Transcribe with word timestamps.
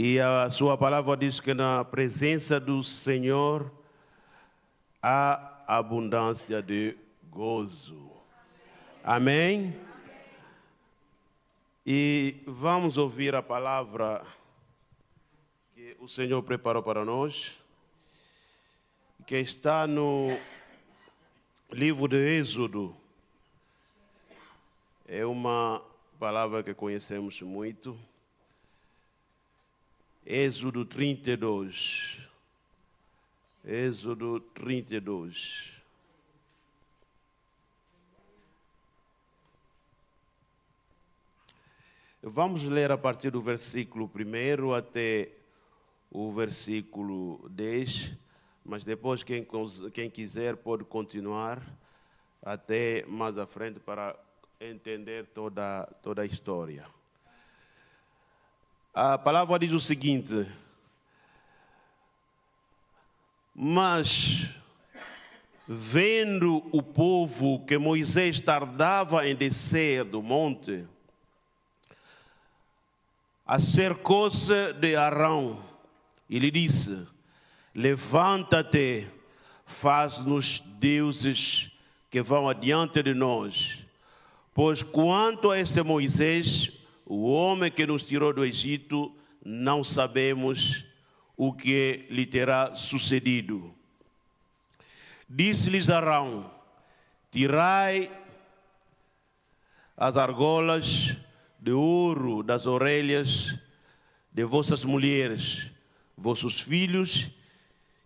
E 0.00 0.20
a 0.20 0.48
sua 0.48 0.78
palavra 0.78 1.16
diz 1.16 1.40
que 1.40 1.52
na 1.52 1.84
presença 1.84 2.60
do 2.60 2.84
Senhor 2.84 3.68
há 5.02 5.64
abundância 5.66 6.62
de 6.62 6.96
gozo. 7.28 8.08
Amém? 9.02 9.76
E 11.84 12.36
vamos 12.46 12.96
ouvir 12.96 13.34
a 13.34 13.42
palavra 13.42 14.24
que 15.74 15.96
o 15.98 16.06
Senhor 16.06 16.44
preparou 16.44 16.80
para 16.84 17.04
nós, 17.04 17.58
que 19.26 19.34
está 19.34 19.84
no 19.84 20.38
livro 21.72 22.06
de 22.06 22.38
Êxodo. 22.38 22.94
É 25.08 25.26
uma 25.26 25.82
palavra 26.20 26.62
que 26.62 26.72
conhecemos 26.72 27.42
muito. 27.42 27.98
Êxodo 30.30 30.84
32. 30.84 32.18
Êxodo 33.64 34.40
32. 34.40 35.72
Vamos 42.22 42.62
ler 42.62 42.92
a 42.92 42.98
partir 42.98 43.30
do 43.30 43.40
versículo 43.40 44.04
1 44.14 44.74
até 44.74 45.30
o 46.10 46.30
versículo 46.30 47.48
10, 47.48 48.12
mas 48.66 48.84
depois, 48.84 49.22
quem, 49.22 49.46
quem 49.94 50.10
quiser, 50.10 50.58
pode 50.58 50.84
continuar 50.84 51.62
até 52.42 53.02
mais 53.06 53.38
à 53.38 53.46
frente 53.46 53.80
para 53.80 54.14
entender 54.60 55.24
toda, 55.28 55.86
toda 56.02 56.20
a 56.20 56.26
história. 56.26 56.97
A 58.94 59.18
palavra 59.18 59.58
diz 59.58 59.72
o 59.72 59.80
seguinte: 59.80 60.46
Mas, 63.54 64.50
vendo 65.66 66.68
o 66.72 66.82
povo 66.82 67.64
que 67.64 67.78
Moisés 67.78 68.40
tardava 68.40 69.28
em 69.28 69.34
descer 69.34 70.04
do 70.04 70.22
monte, 70.22 70.86
acercou-se 73.46 74.72
de 74.74 74.96
Arão 74.96 75.62
e 76.28 76.38
lhe 76.38 76.50
disse: 76.50 77.06
Levanta-te, 77.74 79.06
faz-nos 79.64 80.60
deuses 80.60 81.70
que 82.10 82.22
vão 82.22 82.48
adiante 82.48 83.02
de 83.02 83.14
nós. 83.14 83.78
Pois 84.54 84.82
quanto 84.82 85.50
a 85.50 85.58
esse 85.58 85.82
Moisés, 85.82 86.72
o 87.08 87.24
homem 87.32 87.70
que 87.70 87.86
nos 87.86 88.04
tirou 88.04 88.34
do 88.34 88.44
Egito, 88.44 89.16
não 89.42 89.82
sabemos 89.82 90.84
o 91.34 91.54
que 91.54 92.04
lhe 92.10 92.26
terá 92.26 92.74
sucedido. 92.74 93.74
Disse-lhes 95.26 95.88
Arão: 95.88 96.50
Tirai 97.32 98.10
as 99.96 100.18
argolas 100.18 101.16
de 101.58 101.72
ouro 101.72 102.42
das 102.42 102.66
orelhas 102.66 103.58
de 104.30 104.44
vossas 104.44 104.84
mulheres, 104.84 105.70
vossos 106.14 106.60
filhos 106.60 107.30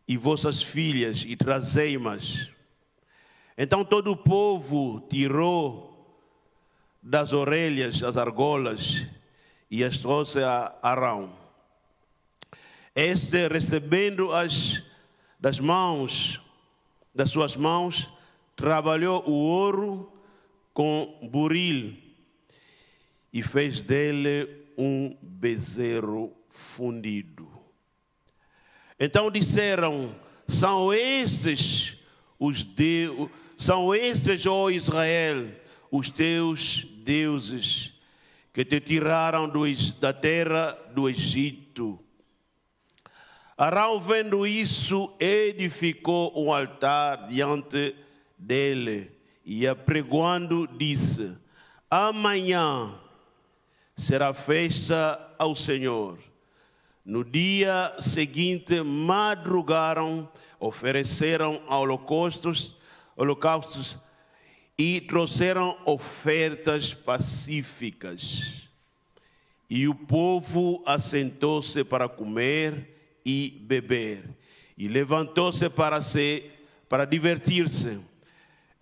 e 0.06 0.16
vossas 0.16 0.62
filhas, 0.62 1.25
e 1.27 1.34
trazei-mas. 1.34 2.50
Então 3.59 3.84
todo 3.84 4.12
o 4.12 4.16
povo 4.16 5.00
tirou 5.11 5.91
das 7.03 7.33
orelhas 7.33 8.03
as 8.03 8.17
argolas 8.17 9.06
e 9.70 9.83
as 9.83 9.98
trouxe 9.98 10.42
a 10.42 10.75
Arão. 10.83 11.33
Este, 12.94 13.48
recebendo-as 13.48 14.83
das 15.41 15.59
mãos, 15.59 16.41
das 17.14 17.31
suas 17.31 17.56
mãos, 17.56 18.09
trabalhou 18.55 19.25
o 19.27 19.33
ouro 19.33 20.12
com 20.72 21.19
buril 21.31 21.97
e 23.32 23.43
fez 23.43 23.81
dele 23.81 24.49
um 24.76 25.16
bezerro 25.21 26.32
fundido. 26.49 27.49
Então 29.00 29.31
disseram: 29.31 30.15
são 30.47 30.93
estes 30.93 31.97
os 32.38 32.62
deus, 32.62 33.31
são 33.56 33.94
estes, 33.94 34.44
ó 34.47 34.69
Israel, 34.69 35.49
os 35.91 36.10
teus 36.10 36.87
deuses 37.02 37.92
que 38.52 38.64
te 38.64 38.80
tiraram 38.80 39.48
do, 39.48 39.62
da 39.98 40.12
terra 40.12 40.78
do 40.94 41.08
Egito. 41.08 41.98
Arão, 43.56 44.00
vendo 44.00 44.46
isso, 44.46 45.14
edificou 45.18 46.32
um 46.36 46.52
altar 46.52 47.28
diante 47.28 47.94
dele 48.38 49.10
e, 49.44 49.66
apregoando, 49.66 50.66
disse: 50.66 51.36
Amanhã 51.90 52.94
será 53.96 54.34
festa 54.34 55.34
ao 55.38 55.54
Senhor. 55.54 56.19
No 57.04 57.24
dia 57.24 57.94
seguinte, 57.98 58.80
madrugaram, 58.82 60.28
ofereceram 60.58 61.60
holocaustos, 61.69 62.76
holocaustos 63.16 63.98
e 64.84 65.00
trouxeram 65.00 65.78
ofertas 65.84 66.93
pacíficas. 66.93 68.69
E 69.70 69.87
o 69.87 69.94
povo 69.94 70.82
assentou-se 70.84 71.84
para 71.84 72.09
comer 72.09 73.20
e 73.25 73.62
beber, 73.62 74.25
e 74.76 74.88
levantou-se 74.88 75.70
para 75.70 76.03
se 76.03 76.50
para 76.88 77.04
divertir-se. 77.04 78.00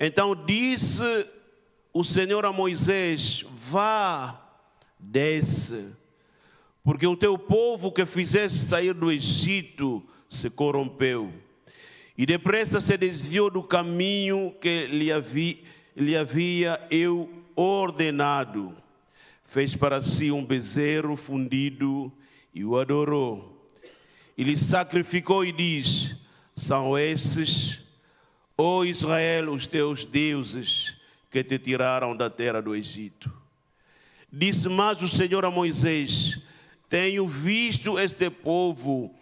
Então 0.00 0.34
disse 0.34 1.26
o 1.92 2.02
Senhor 2.02 2.46
a 2.46 2.52
Moisés: 2.52 3.44
Vá 3.54 4.42
desce, 4.98 5.84
porque 6.82 7.06
o 7.06 7.14
teu 7.14 7.36
povo 7.36 7.92
que 7.92 8.06
fizeste 8.06 8.58
sair 8.60 8.94
do 8.94 9.12
Egito 9.12 10.02
se 10.30 10.48
corrompeu, 10.48 11.30
e 12.16 12.24
depressa 12.24 12.80
se 12.80 12.96
desviou 12.96 13.50
do 13.50 13.62
caminho 13.62 14.54
que 14.58 14.86
lhe 14.86 15.12
havia, 15.12 15.58
lhe 15.96 16.16
havia 16.16 16.80
eu 16.90 17.30
ordenado. 17.54 18.76
Fez 19.44 19.74
para 19.74 20.02
si 20.02 20.30
um 20.30 20.44
bezerro 20.44 21.16
fundido 21.16 22.12
e 22.54 22.64
o 22.64 22.78
adorou. 22.78 23.68
E 24.36 24.44
lhe 24.44 24.56
sacrificou 24.56 25.44
e 25.44 25.52
diz: 25.52 26.16
São 26.54 26.96
esses, 26.96 27.82
ó 28.56 28.84
Israel, 28.84 29.52
os 29.52 29.66
teus 29.66 30.04
deuses 30.04 30.96
que 31.30 31.44
te 31.44 31.58
tiraram 31.58 32.16
da 32.16 32.30
terra 32.30 32.60
do 32.60 32.74
Egito. 32.74 33.30
Disse 34.32 34.68
mais 34.68 35.02
o 35.02 35.08
Senhor 35.08 35.44
a 35.44 35.50
Moisés: 35.50 36.40
Tenho 36.88 37.26
visto 37.26 37.98
este 37.98 38.30
povo, 38.30 39.14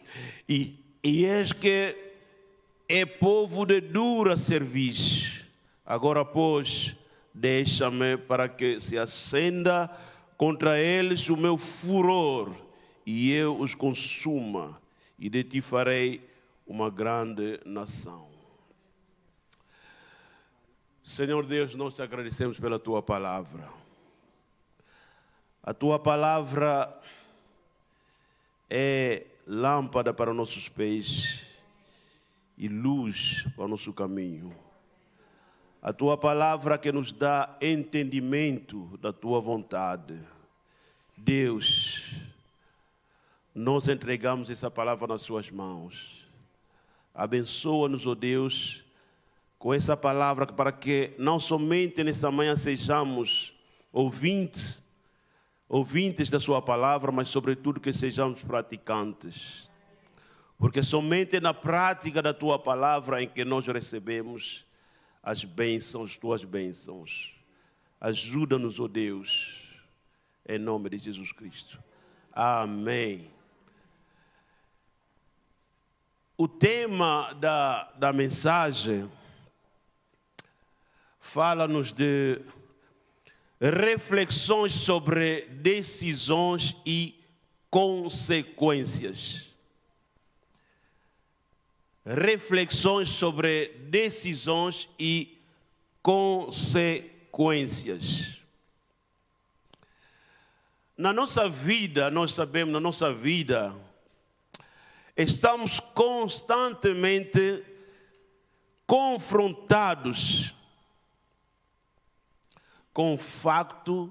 e, 0.49 0.78
e 1.03 1.25
és 1.25 1.53
que 1.53 1.97
é 2.89 3.05
povo 3.05 3.67
de 3.67 3.81
dura 3.81 4.37
serviço. 4.37 5.38
Agora, 5.91 6.22
pois, 6.22 6.94
deixa-me 7.32 8.19
para 8.19 8.47
que 8.47 8.78
se 8.78 8.99
acenda 8.99 9.91
contra 10.37 10.78
eles 10.78 11.31
o 11.31 11.37
meu 11.37 11.56
furor, 11.56 12.54
e 13.06 13.32
eu 13.32 13.59
os 13.59 13.75
consuma, 13.75 14.78
e 15.19 15.31
de 15.31 15.43
ti 15.43 15.62
farei 15.62 16.28
uma 16.66 16.91
grande 16.91 17.59
nação. 17.65 18.28
Senhor 21.03 21.47
Deus, 21.47 21.75
nós 21.75 21.94
te 21.94 22.03
agradecemos 22.03 22.60
pela 22.60 22.78
tua 22.78 23.03
palavra. 23.03 23.66
A 25.62 25.72
tua 25.72 25.98
palavra 25.98 27.00
é 28.69 29.25
lâmpada 29.47 30.13
para 30.13 30.34
nossos 30.34 30.68
pés 30.68 31.47
e 32.59 32.68
luz 32.68 33.47
para 33.57 33.65
o 33.65 33.68
nosso 33.68 33.91
caminho. 33.95 34.67
A 35.89 35.93
tua 35.95 36.19
palavra 36.19 36.77
que 36.77 36.93
nos 36.93 37.15
dá 37.15 37.57
entendimento 37.63 38.99
da 39.01 39.11
tua 39.11 39.41
vontade. 39.41 40.19
Deus, 41.17 42.11
nós 43.55 43.89
entregamos 43.89 44.51
essa 44.51 44.71
palavra 44.71 45.07
nas 45.07 45.23
suas 45.23 45.51
mãos. 45.51 46.27
Abençoa-nos, 47.15 48.07
ó 48.07 48.11
oh 48.11 48.15
Deus, 48.15 48.85
com 49.59 49.73
essa 49.73 49.97
palavra 49.97 50.45
para 50.45 50.71
que 50.73 51.15
não 51.17 51.41
somente 51.41 52.05
nessa 52.05 52.31
manhã 52.31 52.55
sejamos 52.55 53.55
ouvintes, 53.91 54.85
ouvintes 55.67 56.29
da 56.29 56.39
Sua 56.39 56.61
palavra, 56.61 57.11
mas, 57.11 57.29
sobretudo, 57.29 57.81
que 57.81 57.95
sejamos 57.95 58.43
praticantes. 58.43 59.71
Porque 60.59 60.83
somente 60.83 61.41
na 61.41 61.55
prática 61.55 62.21
da 62.21 62.35
Tua 62.35 62.59
palavra 62.59 63.23
em 63.23 63.27
que 63.27 63.43
nós 63.43 63.67
recebemos 63.67 64.67
as 65.28 65.45
bênçãos, 65.45 66.16
tuas 66.16 66.42
bênçãos. 66.42 67.34
Ajuda-nos, 68.01 68.80
ó 68.80 68.84
oh 68.84 68.89
Deus, 68.89 69.63
em 70.48 70.59
nome 70.59 70.89
de 70.89 70.97
Jesus 70.97 71.33
Cristo. 71.33 71.78
Amém. 72.33 73.30
O 76.34 76.48
tema 76.48 77.34
da, 77.34 77.92
da 77.98 78.10
mensagem 78.10 79.07
fala-nos 81.21 81.92
de 81.92 82.41
reflexões 83.60 84.72
sobre 84.72 85.42
decisões 85.42 86.75
e 86.86 87.22
consequências. 87.69 89.47
Reflexões 92.10 93.10
sobre 93.10 93.66
decisões 93.91 94.89
e 94.99 95.39
consequências. 96.03 98.39
Na 100.97 101.13
nossa 101.13 101.51
vida, 101.51 102.10
nós 102.10 102.33
sabemos, 102.33 102.72
na 102.72 102.81
nossa 102.81 103.13
vida, 103.13 103.77
estamos 105.15 105.81
constantemente 105.81 107.63
confrontados 108.87 110.54
com 112.91 113.13
o 113.13 113.19
facto 113.19 114.11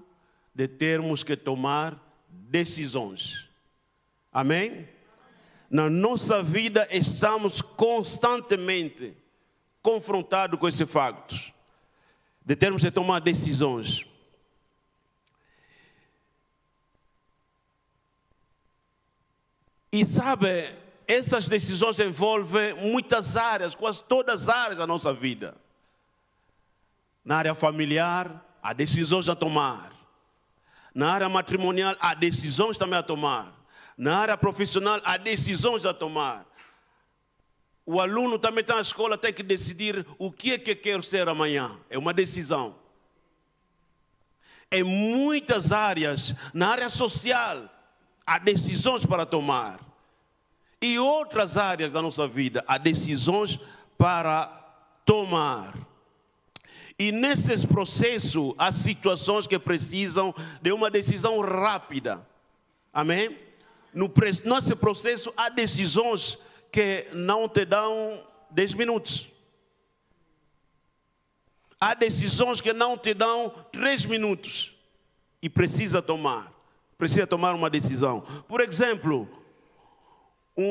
de 0.53 0.67
termos 0.67 1.23
que 1.23 1.35
tomar 1.35 1.99
decisões. 2.29 3.49
Amém? 4.31 4.87
Na 5.69 5.89
nossa 5.89 6.41
vida 6.41 6.87
estamos 6.89 7.61
constantemente 7.61 9.15
confrontados 9.81 10.59
com 10.59 10.67
esse 10.67 10.85
facto 10.85 11.35
de 12.45 12.55
termos 12.55 12.81
que 12.81 12.89
tomar 12.89 13.19
decisões. 13.19 14.05
E 19.91 20.05
sabe, 20.05 20.73
essas 21.05 21.47
decisões 21.47 21.99
envolvem 21.99 22.73
muitas 22.75 23.35
áreas, 23.35 23.75
quase 23.75 24.03
todas 24.03 24.43
as 24.43 24.49
áreas 24.49 24.77
da 24.77 24.87
nossa 24.87 25.13
vida. 25.13 25.55
Na 27.23 27.37
área 27.37 27.55
familiar, 27.55 28.45
há 28.61 28.71
decisões 28.71 29.27
a 29.27 29.35
tomar. 29.35 29.91
Na 30.93 31.11
área 31.11 31.27
matrimonial, 31.27 31.95
há 31.99 32.13
decisões 32.13 32.77
também 32.77 32.99
a 32.99 33.03
tomar. 33.03 33.56
Na 33.97 34.19
área 34.19 34.37
profissional, 34.37 35.01
há 35.03 35.17
decisões 35.17 35.85
a 35.85 35.93
tomar. 35.93 36.45
O 37.83 37.99
aluno 37.99 38.37
também 38.37 38.61
está 38.61 38.75
na 38.75 38.81
escola, 38.81 39.17
tem 39.17 39.33
que 39.33 39.41
decidir 39.41 40.05
o 40.19 40.31
que 40.31 40.51
é 40.51 40.57
que 40.59 40.75
quer 40.75 41.03
ser 41.03 41.27
amanhã. 41.27 41.79
É 41.89 41.97
uma 41.97 42.13
decisão. 42.13 42.75
Em 44.69 44.83
muitas 44.83 45.71
áreas, 45.71 46.35
na 46.53 46.67
área 46.67 46.89
social, 46.89 47.69
há 48.25 48.37
decisões 48.37 49.05
para 49.05 49.25
tomar. 49.25 49.79
E 50.81 50.99
outras 50.99 51.57
áreas 51.57 51.91
da 51.91 52.01
nossa 52.01 52.27
vida, 52.27 52.63
há 52.67 52.77
decisões 52.77 53.57
para 53.97 54.45
tomar. 55.05 55.73
E 56.99 57.11
nesse 57.11 57.65
processo, 57.65 58.53
há 58.57 58.71
situações 58.71 59.47
que 59.47 59.57
precisam 59.57 60.35
de 60.61 60.71
uma 60.71 60.91
decisão 60.91 61.39
rápida. 61.39 62.27
Amém? 62.93 63.46
No 63.97 64.13
nosso 64.45 64.77
processo, 64.77 65.33
há 65.35 65.49
decisões 65.49 66.37
que 66.71 67.07
não 67.13 67.49
te 67.49 67.65
dão 67.65 68.23
10 68.51 68.75
minutos. 68.75 69.27
Há 71.81 71.95
decisões 71.95 72.61
que 72.61 72.71
não 72.73 72.95
te 72.95 73.15
dão 73.15 73.49
3 73.71 74.05
minutos. 74.05 74.71
E 75.41 75.49
precisa 75.49 75.99
tomar. 75.99 76.53
Precisa 76.95 77.25
tomar 77.25 77.55
uma 77.55 77.71
decisão. 77.71 78.21
Por 78.47 78.61
exemplo, 78.61 79.27
um, 80.55 80.63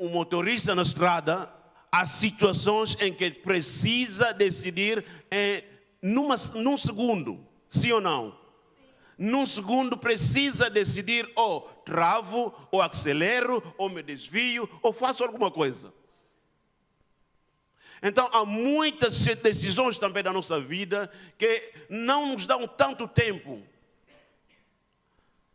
um, 0.00 0.06
um 0.06 0.08
motorista 0.08 0.74
na 0.74 0.80
estrada, 0.80 1.52
há 1.92 2.06
situações 2.06 2.96
em 3.00 3.12
que 3.12 3.30
precisa 3.32 4.32
decidir 4.32 5.04
em, 5.30 5.62
numa, 6.00 6.36
num 6.54 6.78
segundo, 6.78 7.38
sim 7.68 7.92
ou 7.92 8.00
não? 8.00 8.34
Num 9.18 9.44
segundo 9.44 9.98
precisa 9.98 10.70
decidir 10.70 11.30
oh, 11.36 11.73
travo, 11.84 12.54
ou 12.70 12.80
acelero, 12.80 13.62
ou 13.76 13.88
me 13.88 14.02
desvio, 14.02 14.68
ou 14.82 14.92
faço 14.92 15.22
alguma 15.22 15.50
coisa. 15.50 15.92
Então 18.02 18.28
há 18.32 18.44
muitas 18.44 19.24
decisões 19.24 19.98
também 19.98 20.22
da 20.22 20.32
nossa 20.32 20.60
vida 20.60 21.10
que 21.38 21.72
não 21.88 22.32
nos 22.32 22.46
dão 22.46 22.66
tanto 22.66 23.08
tempo. 23.08 23.62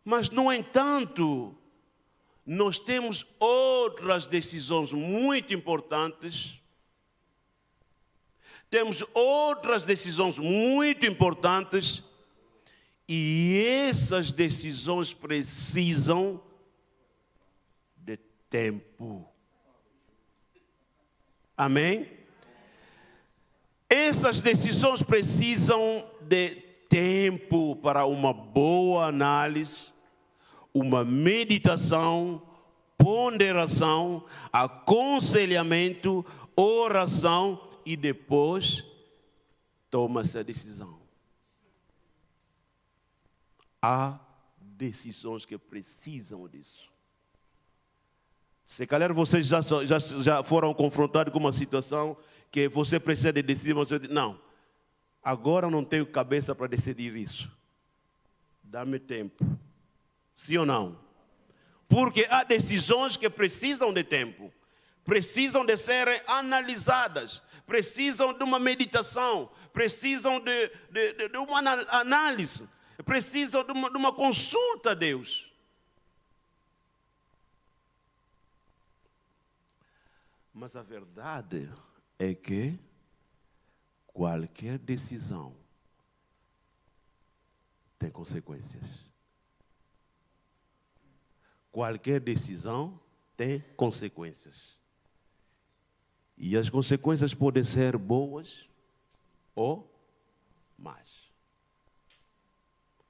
Mas, 0.03 0.31
no 0.31 0.51
entanto, 0.51 1.55
nós 2.43 2.79
temos 2.79 3.23
outras 3.39 4.25
decisões 4.25 4.91
muito 4.91 5.53
importantes. 5.53 6.59
Temos 8.71 9.03
outras 9.13 9.85
decisões 9.85 10.39
muito 10.39 11.05
importantes. 11.05 12.03
E 13.09 13.59
essas 13.89 14.31
decisões 14.31 15.13
precisam 15.13 16.39
de 17.97 18.17
tempo. 18.47 19.27
Amém? 21.57 22.07
Essas 23.89 24.39
decisões 24.39 25.01
precisam 25.01 26.07
de 26.21 26.51
tempo 26.87 27.75
para 27.77 28.05
uma 28.05 28.31
boa 28.31 29.07
análise 29.07 29.91
uma 30.73 31.03
meditação, 31.03 32.41
ponderação, 32.97 34.25
aconselhamento, 34.51 36.25
oração 36.55 37.61
e 37.85 37.95
depois 37.95 38.83
toma-se 39.89 40.37
a 40.37 40.43
decisão. 40.43 40.98
Há 43.81 44.19
decisões 44.57 45.45
que 45.45 45.57
precisam 45.57 46.47
disso. 46.47 46.89
Se 48.65 48.85
calhar 48.85 49.13
vocês 49.13 49.47
já, 49.47 49.61
já, 49.61 49.99
já 49.99 50.43
foram 50.43 50.73
confrontados 50.73 51.33
com 51.33 51.39
uma 51.39 51.51
situação 51.51 52.15
que 52.51 52.67
você 52.67 52.99
precisa 52.99 53.33
de 53.33 53.41
decidir, 53.41 53.73
mas 53.73 53.87
você 53.87 53.99
diz, 53.99 54.09
não, 54.09 54.39
agora 55.23 55.69
não 55.69 55.83
tenho 55.83 56.05
cabeça 56.05 56.53
para 56.53 56.67
decidir 56.67 57.15
isso. 57.15 57.51
Dá-me 58.63 58.99
tempo. 58.99 59.43
Sim 60.35 60.57
ou 60.57 60.65
não? 60.65 60.99
Porque 61.87 62.27
há 62.29 62.43
decisões 62.43 63.17
que 63.17 63.27
precisam 63.29 63.91
de 63.91 64.03
tempo, 64.03 64.53
precisam 65.03 65.65
de 65.65 65.75
serem 65.75 66.21
analisadas, 66.27 67.41
precisam 67.65 68.31
de 68.31 68.43
uma 68.43 68.59
meditação, 68.59 69.49
precisam 69.73 70.39
de, 70.39 70.71
de, 70.91 71.29
de 71.29 71.37
uma 71.37 71.59
análise, 71.89 72.69
precisam 73.03 73.63
de 73.63 73.71
uma, 73.71 73.89
de 73.89 73.97
uma 73.97 74.13
consulta 74.13 74.91
a 74.91 74.93
Deus. 74.93 75.49
Mas 80.53 80.75
a 80.75 80.81
verdade 80.81 81.71
é 82.17 82.33
que 82.33 82.77
qualquer 84.07 84.77
decisão 84.77 85.55
tem 87.97 88.09
consequências. 88.09 89.09
Qualquer 91.71 92.19
decisão 92.19 92.99
tem 93.37 93.61
consequências. 93.77 94.77
E 96.37 96.57
as 96.57 96.69
consequências 96.69 97.33
podem 97.33 97.63
ser 97.63 97.97
boas 97.97 98.67
ou 99.53 99.89
más. 100.77 101.18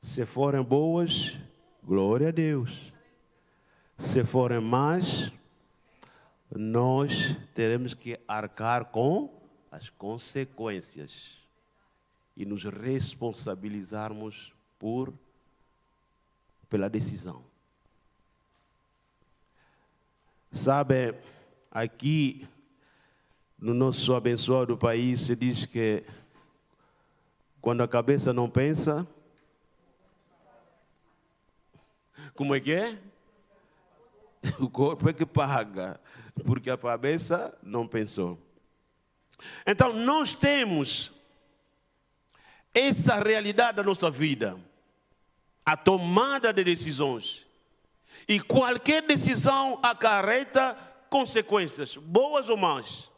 Se 0.10 0.26
forem 0.26 0.64
boas, 0.64 1.38
glória 1.84 2.30
a 2.30 2.32
Deus. 2.32 2.92
Se 3.96 4.26
forem 4.26 4.60
más, 4.60 5.32
nós 6.50 7.38
teremos 7.54 7.94
que 7.94 8.20
arcar 8.28 8.86
com 8.86 9.32
as 9.72 9.92
consequências 9.92 11.38
e 12.36 12.44
nos 12.44 12.64
responsabilizarmos 12.64 14.52
por 14.80 15.14
pela 16.68 16.90
decisão. 16.90 17.44
Sabe, 20.52 21.14
aqui 21.70 22.48
no 23.60 23.76
nosso 23.76 24.16
abençoado 24.16 24.76
país 24.76 25.22
se 25.22 25.36
diz 25.36 25.68
que 25.68 26.04
quando 27.62 27.84
a 27.84 27.88
cabeça 27.88 28.34
não 28.34 28.50
pensa, 28.50 29.08
como 32.34 32.56
é 32.56 32.60
que 32.60 32.72
é? 32.72 32.98
O 34.60 34.70
corpo 34.70 35.10
é 35.10 35.14
que 35.14 35.26
paga, 35.26 36.00
porque 36.46 36.70
a 36.70 36.78
cabeça 36.78 37.58
não 37.62 37.88
pensou. 37.88 38.40
Então, 39.66 39.94
nós 39.94 40.34
temos 40.34 41.12
essa 42.74 43.20
realidade 43.20 43.78
da 43.78 43.84
nossa 43.84 44.10
vida, 44.10 44.58
a 45.66 45.76
tomada 45.76 46.54
de 46.54 46.64
decisões. 46.64 47.46
E 48.28 48.40
qualquer 48.40 49.02
decisão 49.04 49.80
acarreta 49.82 50.78
consequências, 51.10 51.98
boas 51.98 52.50
ou 52.50 52.58
más. 52.58 53.10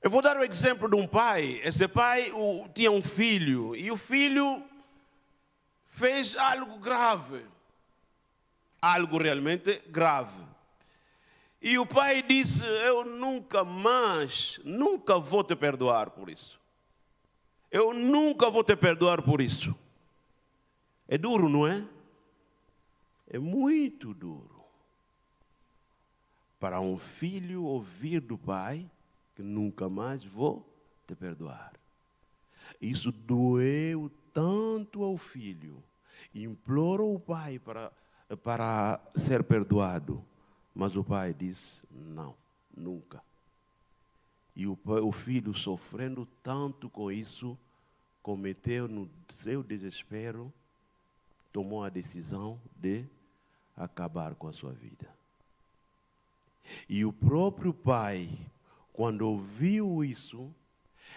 Eu 0.00 0.10
vou 0.10 0.22
dar 0.22 0.36
o 0.36 0.44
exemplo 0.44 0.88
de 0.88 0.96
um 0.96 1.06
pai. 1.06 1.60
Esse 1.62 1.86
pai 1.88 2.30
o, 2.32 2.68
tinha 2.74 2.90
um 2.90 3.02
filho 3.02 3.74
e 3.74 3.90
o 3.90 3.96
filho 3.96 4.64
fez 5.98 6.36
algo 6.36 6.78
grave. 6.78 7.44
Algo 8.80 9.18
realmente 9.18 9.82
grave. 9.88 10.46
E 11.60 11.76
o 11.78 11.84
pai 11.84 12.22
disse: 12.22 12.64
Eu 12.64 13.04
nunca 13.04 13.64
mais, 13.64 14.60
nunca 14.64 15.18
vou 15.18 15.42
te 15.42 15.56
perdoar 15.56 16.10
por 16.10 16.30
isso. 16.30 16.58
Eu 17.70 17.92
nunca 17.92 18.48
vou 18.48 18.62
te 18.62 18.76
perdoar 18.76 19.22
por 19.22 19.40
isso. 19.40 19.74
É 21.08 21.18
duro, 21.18 21.48
não 21.48 21.66
é? 21.66 21.84
É 23.26 23.38
muito 23.38 24.14
duro. 24.14 24.62
Para 26.60 26.80
um 26.80 26.96
filho 26.96 27.64
ouvir 27.64 28.20
do 28.20 28.38
pai 28.38 28.88
que 29.34 29.42
nunca 29.42 29.88
mais 29.88 30.24
vou 30.24 30.64
te 31.06 31.14
perdoar. 31.14 31.72
Isso 32.80 33.10
doeu 33.10 34.10
tanto 34.32 35.02
ao 35.02 35.16
filho. 35.16 35.82
Implorou 36.44 37.14
o 37.14 37.20
pai 37.20 37.58
para, 37.58 37.92
para 38.42 39.00
ser 39.16 39.42
perdoado. 39.44 40.24
Mas 40.74 40.96
o 40.96 41.02
pai 41.02 41.34
disse: 41.34 41.82
não, 41.90 42.34
nunca. 42.76 43.22
E 44.54 44.66
o, 44.66 44.76
pai, 44.76 45.00
o 45.00 45.12
filho, 45.12 45.54
sofrendo 45.54 46.26
tanto 46.42 46.88
com 46.90 47.12
isso, 47.12 47.56
cometeu 48.22 48.88
no 48.88 49.08
seu 49.28 49.62
desespero, 49.62 50.52
tomou 51.52 51.84
a 51.84 51.88
decisão 51.88 52.60
de 52.76 53.04
acabar 53.76 54.34
com 54.34 54.48
a 54.48 54.52
sua 54.52 54.72
vida. 54.72 55.08
E 56.88 57.04
o 57.04 57.12
próprio 57.12 57.72
pai, 57.72 58.28
quando 58.92 59.22
ouviu 59.22 60.04
isso, 60.04 60.52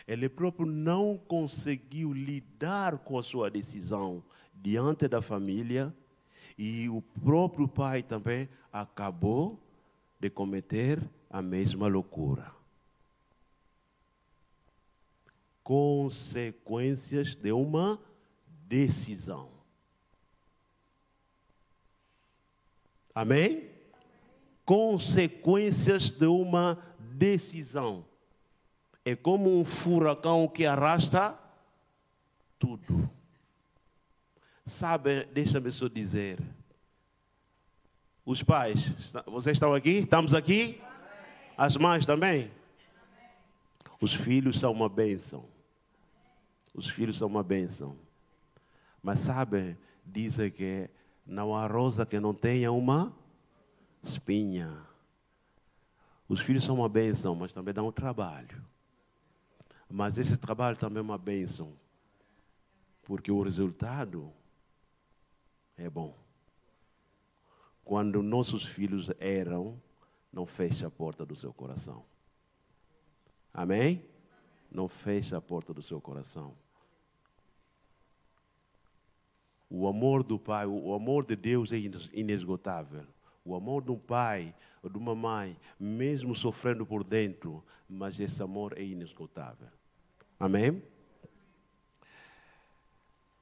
ele 0.07 0.29
próprio 0.29 0.65
não 0.65 1.17
conseguiu 1.17 2.13
lidar 2.13 2.99
com 2.99 3.17
a 3.17 3.23
sua 3.23 3.49
decisão 3.49 4.23
diante 4.61 5.07
da 5.07 5.21
família, 5.21 5.93
e 6.57 6.87
o 6.89 7.01
próprio 7.01 7.67
pai 7.67 8.03
também 8.03 8.47
acabou 8.71 9.59
de 10.19 10.29
cometer 10.29 11.01
a 11.29 11.41
mesma 11.41 11.87
loucura. 11.87 12.51
Consequências 15.63 17.33
de 17.33 17.51
uma 17.51 17.99
decisão. 18.67 19.49
Amém? 23.13 23.69
Consequências 24.63 26.09
de 26.09 26.27
uma 26.27 26.77
decisão. 26.99 28.05
É 29.03 29.15
como 29.15 29.49
um 29.49 29.65
furacão 29.65 30.47
que 30.47 30.65
arrasta 30.65 31.37
tudo. 32.59 33.09
Sabe, 34.65 35.25
deixa-me 35.25 35.71
só 35.71 35.87
dizer. 35.87 36.39
Os 38.25 38.43
pais, 38.43 38.93
vocês 39.25 39.55
estão 39.55 39.73
aqui? 39.73 39.99
Estamos 39.99 40.33
aqui? 40.33 40.79
As 41.57 41.75
mães 41.75 42.05
também? 42.05 42.51
Os 43.99 44.13
filhos 44.13 44.59
são 44.59 44.71
uma 44.71 44.87
bênção. 44.87 45.45
Os 46.73 46.87
filhos 46.87 47.17
são 47.17 47.27
uma 47.27 47.43
bênção. 47.43 47.97
Mas 49.01 49.19
sabe, 49.19 49.77
dizem 50.05 50.49
que 50.49 50.89
não 51.25 51.55
há 51.55 51.65
rosa 51.67 52.05
que 52.05 52.19
não 52.19 52.33
tenha 52.33 52.71
uma 52.71 53.13
espinha. 54.03 54.85
Os 56.27 56.39
filhos 56.39 56.63
são 56.63 56.75
uma 56.75 56.87
bênção, 56.87 57.35
mas 57.35 57.51
também 57.51 57.73
dão 57.73 57.87
um 57.87 57.91
trabalho. 57.91 58.63
Mas 59.89 60.17
esse 60.17 60.37
trabalho 60.37 60.77
também 60.77 60.99
é 60.99 61.01
uma 61.01 61.17
bênção, 61.17 61.73
porque 63.03 63.31
o 63.31 63.41
resultado 63.41 64.31
é 65.77 65.89
bom. 65.89 66.15
Quando 67.83 68.21
nossos 68.21 68.65
filhos 68.65 69.09
eram, 69.19 69.81
não 70.31 70.45
feche 70.45 70.85
a 70.85 70.89
porta 70.89 71.25
do 71.25 71.35
seu 71.35 71.53
coração. 71.53 72.05
Amém? 73.53 74.05
Não 74.71 74.87
feche 74.87 75.35
a 75.35 75.41
porta 75.41 75.73
do 75.73 75.81
seu 75.81 75.99
coração. 75.99 76.55
O 79.69 79.87
amor 79.87 80.23
do 80.23 80.37
Pai, 80.37 80.65
o 80.65 80.93
amor 80.93 81.25
de 81.25 81.35
Deus 81.35 81.71
é 81.71 81.77
inesgotável. 82.13 83.05
O 83.43 83.55
amor 83.55 83.81
de 83.83 83.91
um 83.91 83.97
pai 83.97 84.53
de 84.83 84.97
uma 84.97 85.15
mãe, 85.15 85.57
mesmo 85.79 86.33
sofrendo 86.33 86.85
por 86.85 87.03
dentro, 87.03 87.63
mas 87.87 88.19
esse 88.19 88.41
amor 88.41 88.73
é 88.77 88.83
inesgotável. 88.83 89.67
Amém? 90.39 90.81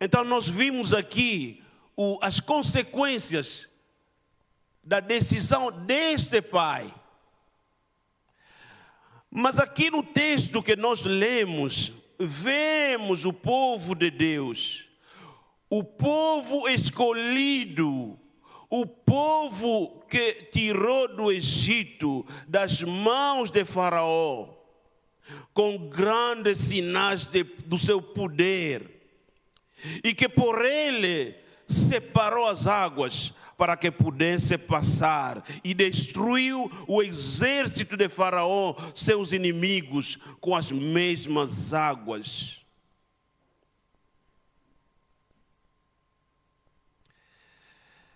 Então 0.02 0.24
nós 0.24 0.48
vimos 0.48 0.94
aqui 0.94 1.64
o, 2.02 2.18
as 2.22 2.40
consequências 2.40 3.70
da 4.82 5.02
decisão 5.02 5.70
deste 5.70 6.42
pai. 6.42 6.94
Mas 9.30 9.60
aqui 9.60 9.92
no 9.92 10.02
texto 10.02 10.64
que 10.64 10.78
nós 10.78 11.04
lemos, 11.04 11.92
vemos 12.18 13.26
o 13.26 13.34
povo 13.34 13.94
de 13.96 14.10
Deus, 14.10 14.86
o 15.70 15.84
povo 15.84 16.70
escolhido, 16.70 18.18
o 18.70 18.86
povo 18.86 20.02
que 20.10 20.36
tirou 20.54 21.14
do 21.14 21.30
Egito 21.30 22.26
das 22.48 22.82
mãos 22.82 23.52
de 23.52 23.66
Faraó, 23.66 24.48
com 25.54 25.90
grandes 25.90 26.60
sinais 26.60 27.26
de, 27.26 27.44
do 27.44 27.78
seu 27.78 28.02
poder, 28.02 28.90
e 30.02 30.16
que 30.16 30.30
por 30.30 30.64
ele 30.64 31.39
separou 31.70 32.48
as 32.48 32.66
águas 32.68 33.34
para 33.58 33.76
que 33.76 33.92
pudesse 33.92 34.58
passar 34.58 35.44
e 35.64 35.74
destruiu 35.74 36.72
o 36.88 37.04
exército 37.04 37.98
de 37.98 38.08
Faraó, 38.08 38.74
seus 38.96 39.34
inimigos, 39.34 40.18
com 40.40 40.56
as 40.56 40.72
mesmas 40.72 41.74
águas. 41.74 42.58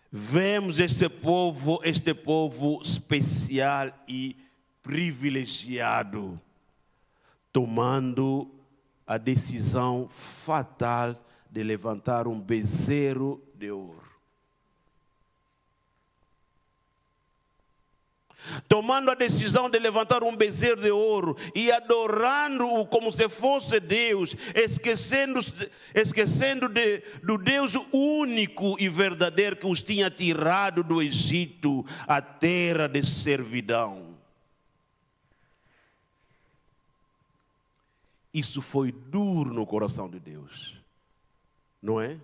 Vemos 0.09 0.79
este 0.79 1.09
povo, 1.09 1.81
este 1.83 2.13
povo 2.13 2.79
especial 2.81 3.91
e 4.07 4.37
privilegiado, 4.81 6.39
tomando 7.51 8.49
a 9.05 9.17
decisão 9.17 10.07
fatal 10.07 11.15
de 11.53 11.61
levantar 11.61 12.27
um 12.27 12.39
bezerro 12.39 13.39
de 13.53 13.69
ouro. 13.69 14.01
Tomando 18.67 19.11
a 19.11 19.13
decisão 19.13 19.69
de 19.69 19.77
levantar 19.77 20.23
um 20.23 20.35
bezerro 20.35 20.81
de 20.81 20.89
ouro 20.89 21.37
e 21.53 21.71
adorando-o 21.71 22.87
como 22.87 23.11
se 23.11 23.29
fosse 23.29 23.79
Deus, 23.79 24.35
esquecendo, 24.55 25.39
esquecendo 25.93 26.67
de, 26.67 27.03
do 27.21 27.37
Deus 27.37 27.73
único 27.91 28.75
e 28.79 28.89
verdadeiro 28.89 29.55
que 29.55 29.67
os 29.67 29.83
tinha 29.83 30.09
tirado 30.09 30.83
do 30.83 31.03
Egito, 31.03 31.85
a 32.07 32.19
terra 32.19 32.87
de 32.87 33.05
servidão. 33.05 34.17
Isso 38.33 38.59
foi 38.59 38.91
duro 38.91 39.53
no 39.53 39.67
coração 39.67 40.09
de 40.09 40.19
Deus 40.19 40.82
não 41.83 41.99
é? 41.99 42.17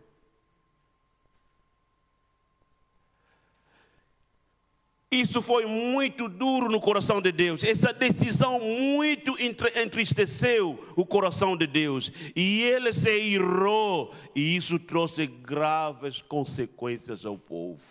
Isso 5.11 5.41
foi 5.41 5.65
muito 5.65 6.29
duro 6.29 6.69
no 6.69 6.79
coração 6.79 7.19
de 7.19 7.31
Deus. 7.31 7.63
Essa 7.63 7.91
decisão 7.91 8.59
muito 8.59 9.35
entristeceu 9.75 10.93
o 10.95 11.05
coração 11.05 11.57
de 11.57 11.65
Deus. 11.65 12.11
E 12.35 12.61
ele 12.61 12.93
se 12.93 13.19
irou. 13.19 14.13
E 14.35 14.55
isso 14.55 14.77
trouxe 14.77 15.25
graves 15.25 16.21
consequências 16.21 17.25
ao 17.25 17.39
povo. 17.39 17.81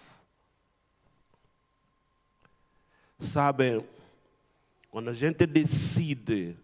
Sabe, 3.18 3.84
quando 4.92 5.10
a 5.10 5.14
gente 5.14 5.44
decide 5.44 6.56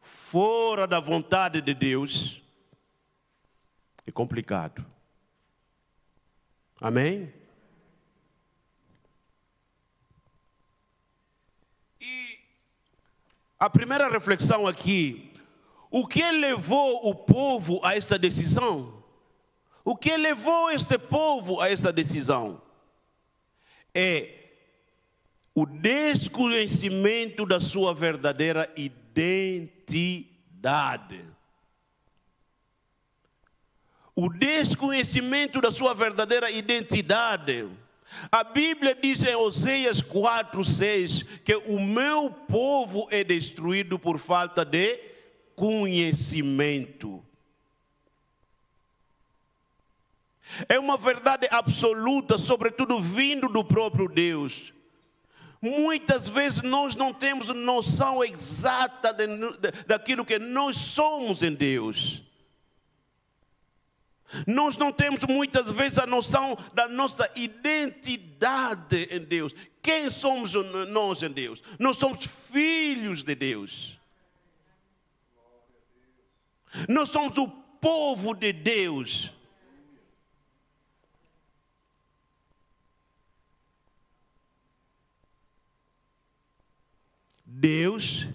fora 0.00 0.84
da 0.84 0.98
vontade 0.98 1.60
de 1.60 1.72
Deus, 1.72 2.41
é 4.06 4.12
complicado. 4.12 4.84
Amém? 6.80 7.32
E 12.00 12.38
a 13.58 13.70
primeira 13.70 14.08
reflexão 14.08 14.66
aqui, 14.66 15.32
o 15.90 16.06
que 16.06 16.28
levou 16.30 17.08
o 17.08 17.14
povo 17.14 17.80
a 17.84 17.94
esta 17.96 18.18
decisão? 18.18 19.04
O 19.84 19.96
que 19.96 20.16
levou 20.16 20.70
este 20.70 20.98
povo 20.98 21.60
a 21.60 21.68
esta 21.68 21.92
decisão? 21.92 22.62
É 23.94 24.38
o 25.54 25.66
desconhecimento 25.66 27.44
da 27.44 27.60
sua 27.60 27.94
verdadeira 27.94 28.72
identidade. 28.76 30.02
O 34.14 34.28
desconhecimento 34.28 35.60
da 35.60 35.70
sua 35.70 35.94
verdadeira 35.94 36.50
identidade. 36.50 37.66
A 38.30 38.44
Bíblia 38.44 38.94
diz 38.94 39.24
em 39.24 39.34
Oséias 39.34 40.02
4, 40.02 40.62
6 40.62 41.22
que 41.44 41.56
o 41.56 41.80
meu 41.80 42.30
povo 42.30 43.08
é 43.10 43.24
destruído 43.24 43.98
por 43.98 44.18
falta 44.18 44.64
de 44.64 44.98
conhecimento. 45.56 47.24
É 50.68 50.78
uma 50.78 50.98
verdade 50.98 51.48
absoluta, 51.50 52.36
sobretudo 52.36 53.00
vindo 53.00 53.48
do 53.48 53.64
próprio 53.64 54.08
Deus. 54.08 54.72
Muitas 55.62 56.28
vezes 56.28 56.60
nós 56.60 56.94
não 56.94 57.14
temos 57.14 57.48
noção 57.48 58.22
exata 58.22 59.12
de, 59.12 59.26
de, 59.26 59.84
daquilo 59.86 60.24
que 60.24 60.38
nós 60.38 60.76
somos 60.76 61.42
em 61.42 61.54
Deus. 61.54 62.22
Nós 64.46 64.76
não 64.76 64.92
temos 64.92 65.24
muitas 65.24 65.70
vezes 65.70 65.98
a 65.98 66.06
noção 66.06 66.56
da 66.72 66.88
nossa 66.88 67.30
identidade 67.36 69.08
em 69.10 69.20
Deus. 69.20 69.54
Quem 69.82 70.10
somos 70.10 70.52
nós 70.88 71.22
em 71.22 71.30
Deus? 71.30 71.62
Nós 71.78 71.96
somos 71.96 72.24
filhos 72.24 73.22
de 73.22 73.34
Deus. 73.34 73.98
Nós 76.88 77.08
somos 77.08 77.36
o 77.36 77.48
povo 77.48 78.34
de 78.34 78.52
Deus. 78.52 79.32
Deus 87.44 88.28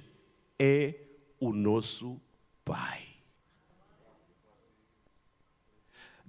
é 0.59 0.93
o 1.39 1.51
nosso 1.51 2.21
Pai. 2.63 3.06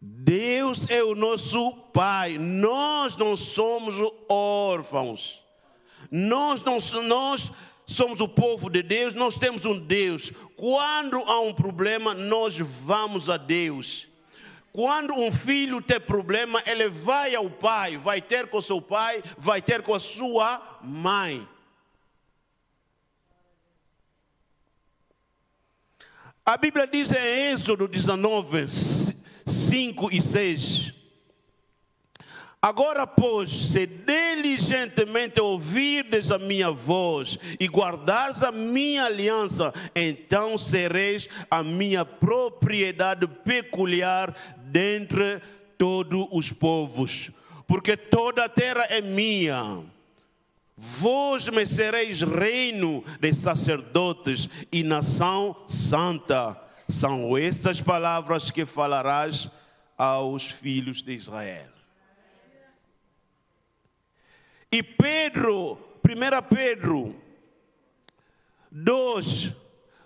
Deus 0.01 0.89
é 0.89 1.03
o 1.03 1.15
nosso 1.15 1.73
Pai, 1.93 2.39
nós 2.39 3.17
não 3.17 3.37
somos 3.37 3.95
órfãos, 4.29 5.43
nós, 6.11 6.63
não, 6.63 6.79
nós 7.03 7.51
somos 7.87 8.21
o 8.21 8.29
povo 8.29 8.71
de 8.71 8.83
Deus, 8.83 9.15
nós 9.15 9.37
temos 9.37 9.65
um 9.65 9.77
Deus. 9.77 10.31
Quando 10.57 11.17
há 11.19 11.41
um 11.41 11.53
problema, 11.53 12.15
nós 12.15 12.57
vamos 12.57 13.29
a 13.29 13.37
Deus. 13.37 14.07
Quando 14.73 15.13
um 15.15 15.33
filho 15.33 15.83
tem 15.83 16.01
problema, 16.01 16.63
ele 16.67 16.89
vai 16.89 17.35
ao 17.35 17.51
pai, 17.51 17.97
vai 17.97 18.21
ter 18.23 18.47
com 18.47 18.63
seu 18.63 18.81
pai, 18.81 19.25
vai 19.37 19.61
ter 19.61 19.83
com 19.83 19.93
a 19.93 19.99
sua 19.99 20.79
mãe. 20.83 21.49
A 26.47 26.57
Bíblia 26.57 26.87
diz 26.87 27.11
em 27.13 27.51
Êxodo 27.51 27.89
19, 27.89 28.67
5 29.49 30.11
e 30.13 30.23
6. 30.23 30.95
Agora, 32.61 33.07
pois, 33.07 33.51
se 33.51 33.87
diligentemente 33.87 35.41
ouvirdes 35.41 36.33
a 36.33 36.39
minha 36.39 36.73
voz 36.73 37.39
e 37.61 37.67
guardares 37.69 38.43
a 38.43 38.51
minha 38.51 39.05
aliança, 39.05 39.73
então 39.95 40.59
sereis 40.59 41.29
a 41.49 41.63
minha 41.63 42.05
propriedade 42.05 43.29
peculiar 43.29 44.35
dentre 44.57 45.41
todos 45.77 46.27
os 46.33 46.51
povos, 46.51 47.31
porque 47.67 47.97
toda 47.97 48.45
a 48.45 48.49
terra 48.49 48.85
é 48.91 49.01
minha 49.01 49.85
Vós 50.81 51.49
me 51.49 51.67
sereis 51.67 52.23
reino 52.23 53.03
de 53.21 53.35
sacerdotes 53.35 54.49
e 54.71 54.85
nação 54.85 55.57
santa. 55.67 56.57
São 56.89 57.37
estas 57.37 57.83
palavras 57.83 58.51
que 58.51 58.65
falarás 58.65 59.51
aos 59.97 60.51
filhos 60.51 61.03
de 61.03 61.13
Israel. 61.13 61.71
E 64.71 64.83
Pedro, 64.83 65.79
1 66.05 66.55
Pedro 66.55 67.15
2, 68.71 69.55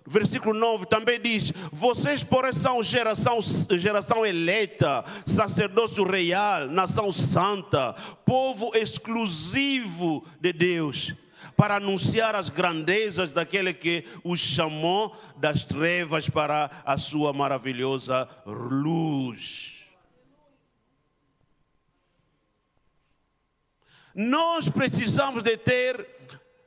versículo 0.06 0.54
9 0.58 0.86
também 0.86 1.20
diz: 1.20 1.52
Vocês, 1.70 2.22
porém, 2.22 2.52
são 2.52 2.82
geração, 2.82 3.38
geração 3.78 4.24
eleita, 4.24 5.04
sacerdócio 5.26 6.04
real, 6.04 6.68
nação 6.68 7.12
santa, 7.12 7.92
povo 8.24 8.72
exclusivo 8.74 10.24
de 10.40 10.52
Deus, 10.52 11.14
para 11.62 11.76
anunciar 11.76 12.34
as 12.34 12.48
grandezas 12.48 13.30
daquele 13.30 13.72
que 13.72 14.04
os 14.24 14.40
chamou 14.40 15.16
das 15.36 15.64
trevas 15.64 16.28
para 16.28 16.68
a 16.84 16.98
sua 16.98 17.32
maravilhosa 17.32 18.28
luz. 18.44 19.74
Nós 24.12 24.68
precisamos 24.68 25.44
de 25.44 25.56
ter 25.56 26.04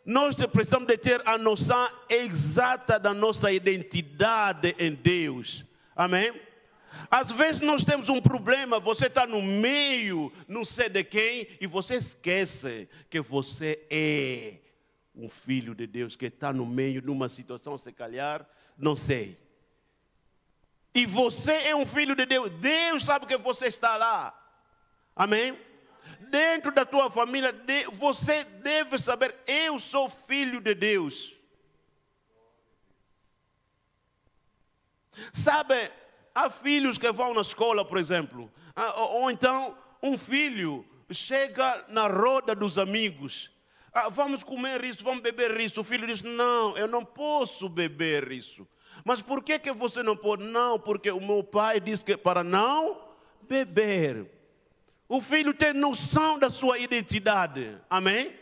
nós 0.05 0.37
precisamos 0.37 0.87
de 0.87 0.97
ter 0.97 1.21
a 1.25 1.37
noção 1.37 1.89
exata 2.09 2.97
da 2.97 3.13
nossa 3.13 3.51
identidade 3.51 4.77
em 4.79 4.93
Deus. 4.93 5.65
Amém? 5.93 6.31
Às 7.11 7.33
vezes 7.33 7.59
nós 7.59 7.83
temos 7.83 8.07
um 8.07 8.21
problema, 8.21 8.79
você 8.79 9.07
está 9.07 9.27
no 9.27 9.41
meio, 9.41 10.31
não 10.47 10.63
sei 10.63 10.87
de 10.87 11.03
quem, 11.03 11.49
e 11.59 11.67
você 11.67 11.95
esquece 11.95 12.87
que 13.09 13.19
você 13.19 13.85
é 13.89 14.59
um 15.15 15.29
filho 15.29 15.73
de 15.73 15.87
Deus, 15.87 16.15
que 16.15 16.25
está 16.25 16.51
no 16.51 16.65
meio 16.65 17.01
de 17.01 17.09
uma 17.09 17.29
situação, 17.29 17.77
se 17.77 17.91
calhar, 17.91 18.47
não 18.77 18.95
sei. 18.95 19.39
E 20.93 21.05
você 21.05 21.53
é 21.67 21.75
um 21.75 21.85
filho 21.85 22.15
de 22.15 22.25
Deus, 22.25 22.49
Deus 22.51 23.03
sabe 23.03 23.25
que 23.25 23.37
você 23.37 23.67
está 23.67 23.97
lá. 23.97 24.41
Amém? 25.15 25.57
dentro 26.29 26.71
da 26.71 26.85
tua 26.85 27.09
família, 27.09 27.53
você 27.93 28.43
deve 28.43 28.97
saber: 28.97 29.35
eu 29.47 29.79
sou 29.79 30.09
filho 30.09 30.59
de 30.59 30.73
Deus. 30.73 31.33
Sabe, 35.31 35.91
há 36.33 36.49
filhos 36.49 36.97
que 36.97 37.09
vão 37.11 37.33
na 37.33 37.41
escola, 37.41 37.85
por 37.85 37.97
exemplo, 37.97 38.51
ah, 38.75 38.93
ou 38.95 39.31
então 39.31 39.77
um 40.03 40.17
filho 40.17 40.85
chega 41.09 41.85
na 41.87 42.07
roda 42.07 42.53
dos 42.53 42.77
amigos. 42.77 43.51
Ah, 43.97 44.09
vamos 44.09 44.43
comer 44.43 44.83
isso, 44.83 45.05
vamos 45.05 45.21
beber 45.21 45.57
isso. 45.61 45.79
O 45.79 45.83
filho 45.85 46.05
diz: 46.05 46.21
Não, 46.21 46.77
eu 46.77 46.85
não 46.85 47.05
posso 47.05 47.69
beber 47.69 48.29
isso. 48.29 48.67
Mas 49.05 49.21
por 49.21 49.41
que, 49.41 49.57
que 49.57 49.71
você 49.71 50.03
não 50.03 50.17
pode? 50.17 50.43
Não, 50.43 50.77
porque 50.77 51.09
o 51.09 51.21
meu 51.21 51.41
pai 51.41 51.79
disse 51.79 52.03
que 52.03 52.17
para 52.17 52.43
não 52.43 53.01
beber. 53.47 54.29
O 55.07 55.21
filho 55.21 55.53
tem 55.53 55.71
noção 55.71 56.37
da 56.37 56.49
sua 56.49 56.77
identidade. 56.77 57.77
Amém? 57.89 58.33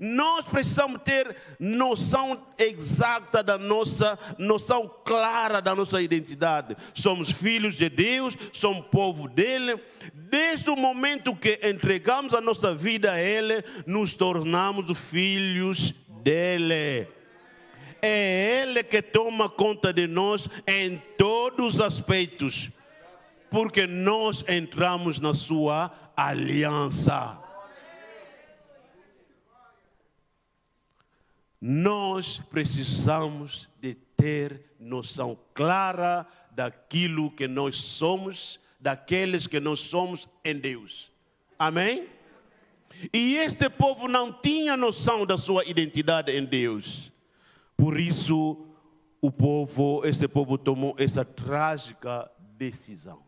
Nós 0.00 0.46
precisamos 0.46 1.02
ter 1.02 1.36
noção 1.58 2.46
exata 2.58 3.42
da 3.42 3.58
nossa, 3.58 4.18
noção 4.38 4.90
clara 5.04 5.60
da 5.60 5.74
nossa 5.74 6.00
identidade. 6.00 6.74
Somos 6.94 7.30
filhos 7.30 7.74
de 7.74 7.90
Deus, 7.90 8.34
somos 8.50 8.86
povo 8.86 9.28
dele. 9.28 9.78
Desde 10.14 10.70
o 10.70 10.76
momento 10.76 11.36
que 11.36 11.60
entregamos 11.62 12.32
a 12.32 12.40
nossa 12.40 12.74
vida 12.74 13.12
a 13.12 13.20
Ele, 13.20 13.62
nos 13.86 14.14
tornamos 14.14 14.98
filhos 14.98 15.94
dele. 16.22 17.06
É 18.00 18.62
Ele 18.62 18.82
que 18.82 19.02
toma 19.02 19.50
conta 19.50 19.92
de 19.92 20.06
nós 20.06 20.48
em 20.66 20.96
todos 21.18 21.74
os 21.74 21.80
aspectos 21.80 22.70
porque 23.50 23.86
nós 23.86 24.44
entramos 24.48 25.18
na 25.18 25.34
sua 25.34 25.90
aliança. 26.16 27.36
Nós 31.60 32.38
precisamos 32.50 33.68
de 33.80 33.94
ter 33.94 34.72
noção 34.78 35.38
clara 35.52 36.26
daquilo 36.50 37.30
que 37.30 37.46
nós 37.46 37.76
somos, 37.76 38.58
daqueles 38.80 39.46
que 39.46 39.60
nós 39.60 39.80
somos 39.80 40.28
em 40.44 40.56
Deus. 40.56 41.10
Amém? 41.58 42.08
E 43.12 43.36
este 43.36 43.68
povo 43.68 44.08
não 44.08 44.32
tinha 44.32 44.76
noção 44.76 45.24
da 45.26 45.36
sua 45.36 45.64
identidade 45.64 46.32
em 46.32 46.44
Deus. 46.44 47.12
Por 47.76 47.98
isso, 47.98 48.66
o 49.20 49.30
povo, 49.30 50.02
este 50.04 50.26
povo 50.26 50.58
tomou 50.58 50.94
essa 50.98 51.24
trágica 51.24 52.30
decisão. 52.56 53.22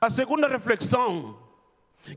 A 0.00 0.08
segunda 0.08 0.48
reflexão 0.48 1.38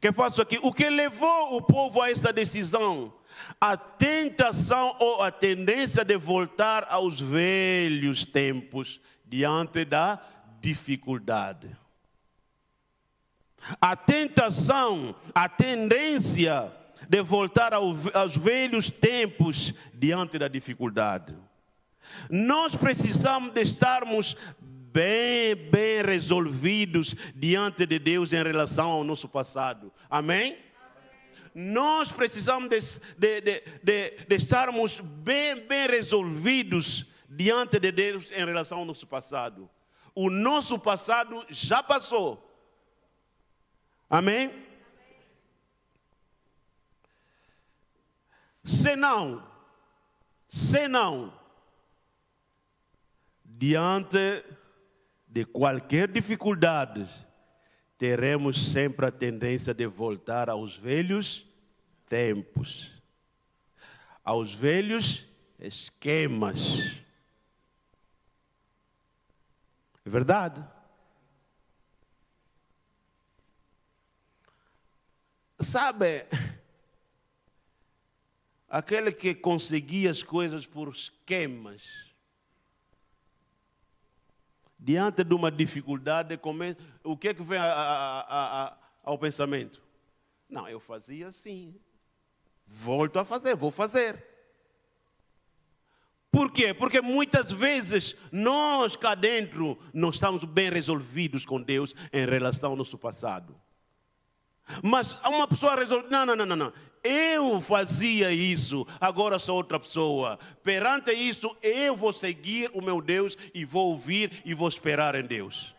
que 0.02 0.12
faço 0.12 0.42
aqui, 0.42 0.60
o 0.62 0.74
que 0.74 0.90
levou 0.90 1.56
o 1.56 1.62
povo 1.62 2.02
a 2.02 2.12
esta 2.12 2.34
decisão? 2.34 3.13
A 3.60 3.78
tentação 3.78 4.95
ou 5.00 5.21
a 5.21 5.32
tendência 5.32 6.04
de 6.04 6.17
voltar 6.17 6.86
aos 6.89 7.19
velhos 7.19 8.26
tempos 8.26 9.00
diante 9.26 9.86
da 9.86 10.21
dificuldade. 10.62 11.76
A 13.82 13.95
tentação, 13.95 15.15
a 15.34 15.50
tendência 15.50 16.71
de 17.10 17.21
voltar 17.21 17.73
aos 17.73 18.36
velhos 18.36 18.89
tempos 18.89 19.73
diante 19.93 20.38
da 20.38 20.47
dificuldade. 20.47 21.36
Nós 22.30 22.76
precisamos 22.76 23.52
de 23.52 23.62
estarmos 23.62 24.36
bem, 24.97 25.56
bem 25.56 26.02
resolvidos 26.04 27.15
diante 27.36 27.86
de 27.86 28.00
Deus 28.00 28.34
em 28.34 28.43
relação 28.43 28.89
ao 28.89 29.04
nosso 29.04 29.28
passado. 29.28 29.91
Amém? 30.10 30.58
Nós 31.60 32.12
precisamos 32.12 32.70
de, 32.70 33.41
de, 33.41 33.41
de, 33.82 34.12
de, 34.28 34.36
estarmos 34.36 35.00
bem, 35.00 35.56
bem 35.65 35.88
resolvidos 35.88 37.08
diante 37.28 37.80
de 37.80 37.91
Deus 37.91 38.30
em 38.30 38.46
relação 38.46 38.78
ao 38.78 38.86
nosso 38.86 39.08
passado. 39.08 39.67
O 40.13 40.30
nosso 40.30 40.78
passado 40.78 41.43
já 41.50 41.82
passou. 41.82 42.48
Amém? 44.08 44.54
Se 48.63 48.96
não, 48.96 49.43
se 50.48 50.88
não, 50.88 51.34
diante 53.43 54.46
de 55.28 55.43
qualquer 55.43 56.08
dificuldade, 56.08 57.10
teremos 57.98 58.72
sempre 58.72 59.08
a 59.08 59.12
tendência 59.12 59.74
de 59.74 59.88
voltar 59.88 60.52
aos 60.52 60.78
velhos 60.78 61.47
tempos, 62.08 62.91
aos 64.24 64.54
velhos 64.54 65.26
esquemas. 65.60 66.98
É 70.06 70.10
verdade? 70.10 70.63
Sabe, 75.60 76.26
aquele 78.70 79.12
que 79.12 79.34
conseguia 79.34 80.12
as 80.12 80.22
coisas 80.24 80.65
por 80.65 80.89
esquemas, 80.89 82.08
diante 84.78 85.24
de 85.24 85.34
uma 85.34 85.52
dificuldade, 85.52 86.39
o 87.04 87.17
que 87.17 87.30
é 87.30 87.34
que 87.34 87.43
vem 87.43 87.58
a, 87.58 87.65
a, 87.65 88.63
a, 88.65 88.78
ao 89.04 89.17
pensamento? 89.17 89.82
Não, 90.48 90.70
eu 90.70 90.80
fazia 90.80 91.28
assim. 91.28 91.76
Volto 92.67 93.17
a 93.17 93.25
fazer, 93.25 93.56
vou 93.56 93.71
fazer. 93.71 94.23
Por 96.30 96.51
quê? 96.51 96.73
Porque 96.73 97.01
muitas 97.01 97.51
vezes 97.51 98.15
nós 98.32 98.95
cá 98.95 99.15
dentro 99.15 99.80
não 99.93 100.10
estamos 100.10 100.43
bem 100.43 100.69
resolvidos 100.69 101.45
com 101.45 101.62
Deus 101.62 101.95
em 102.12 102.25
relação 102.25 102.71
ao 102.71 102.75
nosso 102.75 102.97
passado. 102.97 103.56
Mas 104.84 105.13
uma 105.25 105.47
pessoa 105.47 105.75
resolve, 105.75 106.10
não, 106.10 106.25
não, 106.25 106.36
não, 106.36 106.56
não, 106.56 106.73
eu 107.03 107.62
fazia 107.62 108.32
isso, 108.34 108.86
agora 108.99 109.39
sou 109.39 109.56
outra 109.56 109.80
pessoa. 109.80 110.38
Perante 110.62 111.12
isso, 111.13 111.56
eu 111.63 111.95
vou 111.95 112.12
seguir 112.12 112.69
o 112.73 112.82
meu 112.82 113.01
Deus 113.01 113.38
e 113.53 113.63
vou 113.63 113.91
ouvir 113.91 114.41
e 114.43 114.53
vou 114.53 114.67
esperar 114.67 115.15
em 115.15 115.23
Deus. 115.23 115.73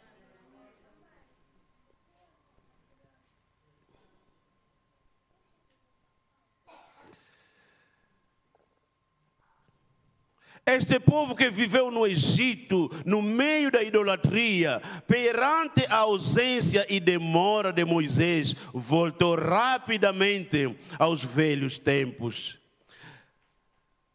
Este 10.71 11.01
povo 11.01 11.35
que 11.35 11.49
viveu 11.49 11.91
no 11.91 12.07
Egito, 12.07 12.91
no 13.07 13.23
meio 13.23 13.71
da 13.71 13.83
idolatria, 13.83 14.83
perante 15.07 15.87
a 15.87 16.01
ausência 16.01 16.85
e 16.91 17.01
demora 17.01 17.73
de 17.73 17.87
Moisés, 17.87 18.55
voltou 18.75 19.35
rapidamente 19.35 20.77
aos 20.99 21.25
velhos 21.25 21.79
tempos. 21.79 22.59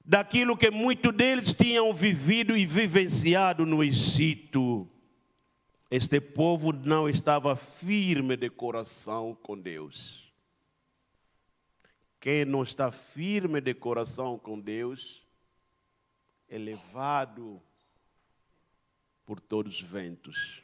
Daquilo 0.05 0.55
que 0.55 0.69
muitos 0.69 1.11
deles 1.15 1.55
tinham 1.55 1.91
vivido 1.91 2.55
e 2.55 2.67
vivenciado 2.67 3.65
no 3.65 3.83
Egito. 3.83 4.87
Este 5.89 6.21
povo 6.21 6.71
não 6.71 7.09
estava 7.09 7.55
firme 7.55 8.37
de 8.37 8.51
coração 8.51 9.35
com 9.41 9.57
Deus. 9.57 10.31
Quem 12.19 12.45
não 12.45 12.61
está 12.61 12.91
firme 12.91 13.59
de 13.59 13.73
coração 13.73 14.37
com 14.37 14.59
Deus, 14.59 15.22
é 16.49 16.57
levado 16.57 17.61
por 19.25 19.39
todos 19.39 19.75
os 19.75 19.81
ventos. 19.81 20.63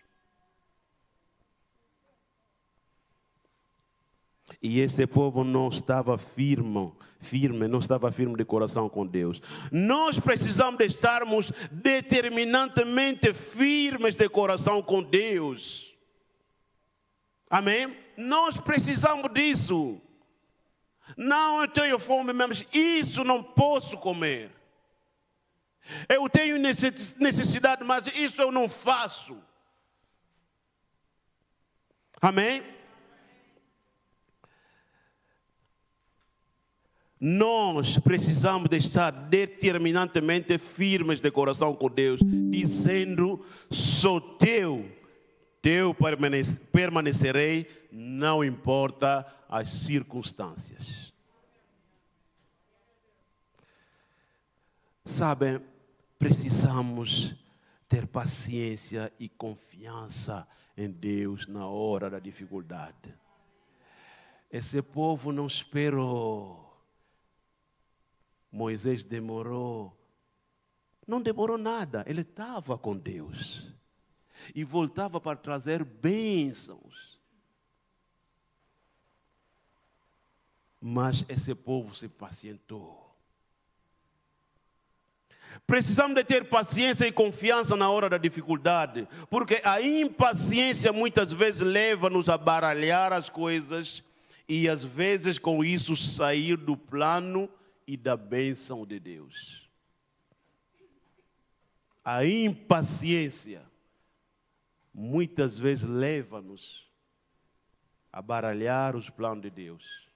E 4.61 4.79
esse 4.79 5.05
povo 5.05 5.43
não 5.43 5.69
estava 5.69 6.17
firme, 6.17 6.91
firme, 7.19 7.67
não 7.67 7.79
estava 7.79 8.11
firme 8.11 8.35
de 8.35 8.43
coração 8.43 8.89
com 8.89 9.05
Deus. 9.05 9.41
Nós 9.71 10.19
precisamos 10.19 10.77
de 10.77 10.85
estarmos 10.85 11.51
determinantemente 11.71 13.33
firmes 13.33 14.15
de 14.15 14.27
coração 14.27 14.81
com 14.81 15.03
Deus. 15.03 15.93
Amém? 17.49 17.95
Nós 18.17 18.57
precisamos 18.57 19.31
disso. 19.33 20.01
Não, 21.15 21.61
eu 21.61 21.67
tenho 21.67 21.97
fome 21.97 22.33
mesmo, 22.33 22.65
isso 22.73 23.23
não 23.23 23.41
posso 23.41 23.97
comer. 23.97 24.58
Eu 26.07 26.29
tenho 26.29 26.57
necessidade, 26.57 27.83
mas 27.83 28.07
isso 28.07 28.41
eu 28.41 28.51
não 28.51 28.67
faço. 28.69 29.37
Amém? 32.21 32.63
Nós 37.19 37.97
precisamos 37.97 38.69
de 38.69 38.77
estar 38.77 39.11
determinantemente 39.11 40.57
firmes 40.57 41.19
de 41.19 41.29
coração 41.29 41.75
com 41.75 41.89
Deus, 41.89 42.21
dizendo: 42.49 43.45
sou 43.69 44.21
teu, 44.21 44.89
teu 45.61 45.93
permanecerei, 46.71 47.67
não 47.91 48.41
importa 48.41 49.25
as 49.49 49.67
circunstâncias. 49.67 51.11
Sabem, 55.05 55.59
precisamos 56.19 57.33
ter 57.87 58.05
paciência 58.05 59.11
e 59.17 59.29
confiança 59.29 60.45
em 60.77 60.91
Deus 60.91 61.47
na 61.47 61.65
hora 61.65 62.09
da 62.09 62.19
dificuldade. 62.19 63.17
Esse 64.51 64.81
povo 64.81 65.31
não 65.31 65.47
esperou. 65.47 66.77
Moisés 68.51 69.03
demorou. 69.03 69.95
Não 71.07 71.21
demorou 71.21 71.57
nada, 71.57 72.03
ele 72.05 72.21
estava 72.21 72.77
com 72.77 72.95
Deus. 72.95 73.73
E 74.53 74.63
voltava 74.63 75.19
para 75.19 75.37
trazer 75.37 75.83
bênçãos. 75.83 77.19
Mas 80.81 81.25
esse 81.27 81.55
povo 81.55 81.95
se 81.95 82.07
pacientou. 82.07 82.98
Precisamos 85.69 86.15
de 86.15 86.23
ter 86.23 86.45
paciência 86.45 87.05
e 87.05 87.11
confiança 87.11 87.75
na 87.75 87.91
hora 87.91 88.09
da 88.09 88.17
dificuldade, 88.17 89.07
porque 89.29 89.61
a 89.63 89.79
impaciência 89.79 90.91
muitas 90.91 91.31
vezes 91.31 91.61
leva-nos 91.61 92.27
a 92.27 92.39
baralhar 92.39 93.13
as 93.13 93.29
coisas 93.29 94.03
e 94.47 94.67
às 94.67 94.83
vezes 94.83 95.37
com 95.37 95.63
isso 95.63 95.95
sair 95.95 96.57
do 96.57 96.75
plano 96.75 97.47
e 97.85 97.95
da 97.95 98.17
bênção 98.17 98.83
de 98.83 98.99
Deus. 98.99 99.69
A 102.03 102.25
impaciência 102.25 103.61
muitas 104.91 105.59
vezes 105.59 105.87
leva-nos 105.87 106.89
a 108.11 108.23
baralhar 108.23 108.95
os 108.95 109.07
planos 109.07 109.43
de 109.43 109.51
Deus. 109.51 110.09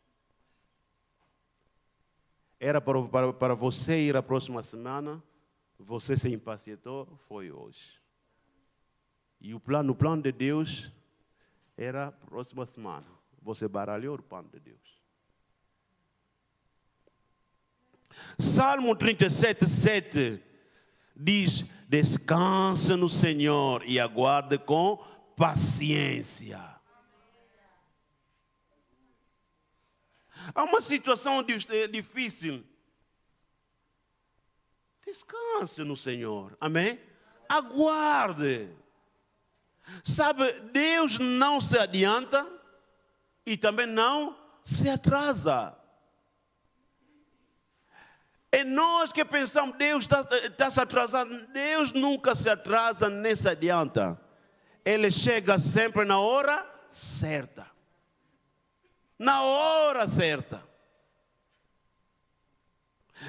Era 2.60 2.82
para, 2.82 3.04
para, 3.04 3.34
para 3.34 3.54
você 3.54 4.00
ir 4.00 4.18
a 4.18 4.24
próxima 4.24 4.64
semana 4.64 5.22
você 5.80 6.16
se 6.16 6.30
impacientou, 6.30 7.08
foi 7.28 7.52
hoje. 7.52 8.02
E 9.42 9.54
o 9.54 9.60
plano, 9.60 9.92
o 9.92 9.96
plano 9.96 10.22
de 10.22 10.32
Deus 10.32 10.92
era 11.78 12.12
próxima 12.12 12.66
semana. 12.66 13.08
Você 13.42 13.68
baralhou 13.68 14.16
o 14.16 14.22
plano 14.22 14.50
de 14.50 14.60
Deus. 14.60 15.04
Salmo 18.38 18.96
37, 18.96 19.68
7 19.68 20.44
diz: 21.16 21.66
Descansa 21.88 22.96
no 22.96 23.10
Senhor 23.10 23.84
e 23.86 24.00
aguarde 24.00 24.58
com 24.58 24.98
paciência. 25.36 26.74
Há 30.54 30.64
uma 30.64 30.82
situação 30.82 31.44
difícil 31.92 32.64
Descanse 35.14 35.84
no 35.84 35.96
Senhor. 35.96 36.58
Amém? 36.60 37.00
Aguarde. 37.48 38.68
Sabe, 40.04 40.52
Deus 40.72 41.20
não 41.20 41.62
se 41.62 41.78
adianta 41.78 42.48
e 43.46 43.56
também 43.56 43.86
não 43.86 44.36
se 44.66 44.90
atrasa. 44.90 45.78
É 48.52 48.64
nós 48.64 49.12
que 49.12 49.24
pensamos, 49.24 49.78
Deus 49.78 50.06
está 50.06 50.24
tá 50.24 50.72
se 50.72 50.82
atrasando. 50.82 51.46
Deus 51.48 51.92
nunca 51.92 52.34
se 52.34 52.50
atrasa 52.50 53.08
nem 53.08 53.36
se 53.36 53.48
adianta. 53.48 54.20
Ele 54.84 55.12
chega 55.12 55.60
sempre 55.60 56.06
na 56.06 56.20
hora 56.20 56.68
certa. 56.90 57.68
Na 59.20 59.44
hora 59.44 60.08
certa. 60.08 60.73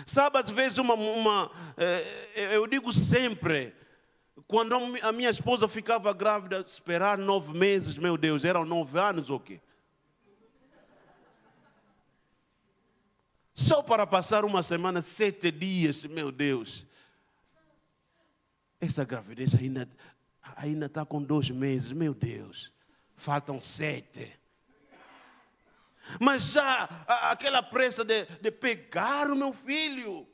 Sabe, 0.06 0.38
às 0.38 0.50
vezes, 0.50 0.78
uma, 0.78 0.94
uma 0.94 1.50
eh, 1.76 2.56
eu 2.56 2.66
digo 2.66 2.92
sempre, 2.92 3.74
quando 4.46 4.74
a 5.02 5.12
minha 5.12 5.30
esposa 5.30 5.68
ficava 5.68 6.12
grávida, 6.12 6.64
esperar 6.66 7.18
nove 7.18 7.56
meses, 7.56 7.96
meu 7.96 8.16
Deus, 8.16 8.44
eram 8.44 8.64
nove 8.64 8.98
anos 8.98 9.30
ou 9.30 9.40
quê? 9.40 9.60
Só 13.54 13.82
para 13.82 14.06
passar 14.06 14.44
uma 14.44 14.62
semana, 14.62 15.00
sete 15.00 15.50
dias, 15.50 16.04
meu 16.04 16.32
Deus. 16.32 16.86
Essa 18.80 19.04
gravidez 19.04 19.54
ainda 19.54 19.88
ainda 20.56 20.86
está 20.86 21.04
com 21.04 21.22
dois 21.22 21.50
meses, 21.50 21.92
meu 21.92 22.14
Deus. 22.14 22.72
Faltam 23.16 23.60
sete. 23.60 24.32
Mas 26.20 26.52
já 26.52 26.84
aquela 27.30 27.62
pressa 27.62 28.04
de, 28.04 28.24
de 28.40 28.50
pegar 28.50 29.30
o 29.30 29.36
meu 29.36 29.52
filho. 29.52 30.26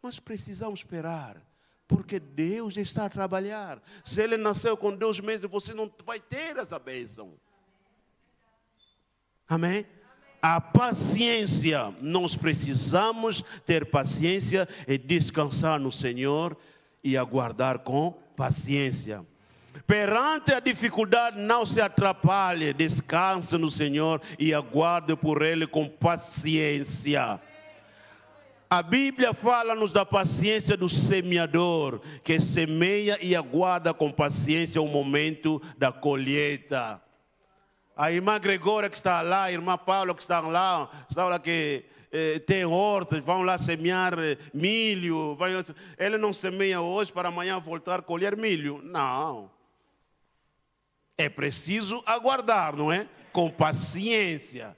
Mas 0.00 0.20
precisamos 0.20 0.80
esperar, 0.80 1.42
porque 1.88 2.20
Deus 2.20 2.76
está 2.76 3.06
a 3.06 3.10
trabalhar. 3.10 3.82
Se 4.04 4.22
ele 4.22 4.36
nasceu 4.36 4.76
com 4.76 4.94
dois 4.94 5.18
meses, 5.18 5.50
você 5.50 5.74
não 5.74 5.92
vai 6.04 6.20
ter 6.20 6.56
essa 6.56 6.78
bênção. 6.78 7.34
Amém? 9.48 9.86
A 10.40 10.60
paciência, 10.60 11.92
nós 12.00 12.36
precisamos 12.36 13.42
ter 13.64 13.90
paciência 13.90 14.68
e 14.86 14.96
descansar 14.96 15.80
no 15.80 15.90
Senhor 15.90 16.56
e 17.02 17.16
aguardar 17.16 17.80
com 17.80 18.12
paciência. 18.36 19.26
Perante 19.86 20.52
a 20.52 20.60
dificuldade, 20.60 21.40
não 21.40 21.66
se 21.66 21.80
atrapalhe, 21.80 22.72
descanse 22.72 23.56
no 23.58 23.70
Senhor 23.70 24.20
e 24.38 24.54
aguarde 24.54 25.16
por 25.16 25.42
Ele 25.42 25.66
com 25.66 25.88
paciência. 25.88 27.40
A 28.68 28.82
Bíblia 28.82 29.32
fala-nos 29.32 29.92
da 29.92 30.04
paciência 30.04 30.76
do 30.76 30.88
semeador, 30.88 32.00
que 32.24 32.40
semeia 32.40 33.16
e 33.22 33.36
aguarda 33.36 33.94
com 33.94 34.10
paciência 34.10 34.82
o 34.82 34.88
momento 34.88 35.62
da 35.78 35.92
colheita. 35.92 37.00
A 37.96 38.10
irmã 38.10 38.38
Gregória 38.40 38.90
que 38.90 38.96
está 38.96 39.22
lá, 39.22 39.44
a 39.44 39.52
irmã 39.52 39.78
Paula 39.78 40.14
que 40.14 40.20
está 40.20 40.40
lá, 40.40 40.90
está 41.08 41.28
lá 41.28 41.38
que 41.38 41.84
eh, 42.10 42.40
tem 42.40 42.64
hortas, 42.64 43.24
vão 43.24 43.42
lá 43.42 43.56
semear 43.56 44.18
eh, 44.18 44.36
milho. 44.52 45.36
Vai, 45.36 45.52
ele 45.96 46.18
não 46.18 46.32
semeia 46.32 46.80
hoje 46.80 47.12
para 47.12 47.28
amanhã 47.28 47.60
voltar 47.60 48.00
a 48.00 48.02
colher 48.02 48.36
milho. 48.36 48.80
Não. 48.82 49.48
É 51.18 51.28
preciso 51.28 52.02
aguardar, 52.04 52.76
não 52.76 52.92
é? 52.92 53.08
Com 53.32 53.50
paciência. 53.50 54.76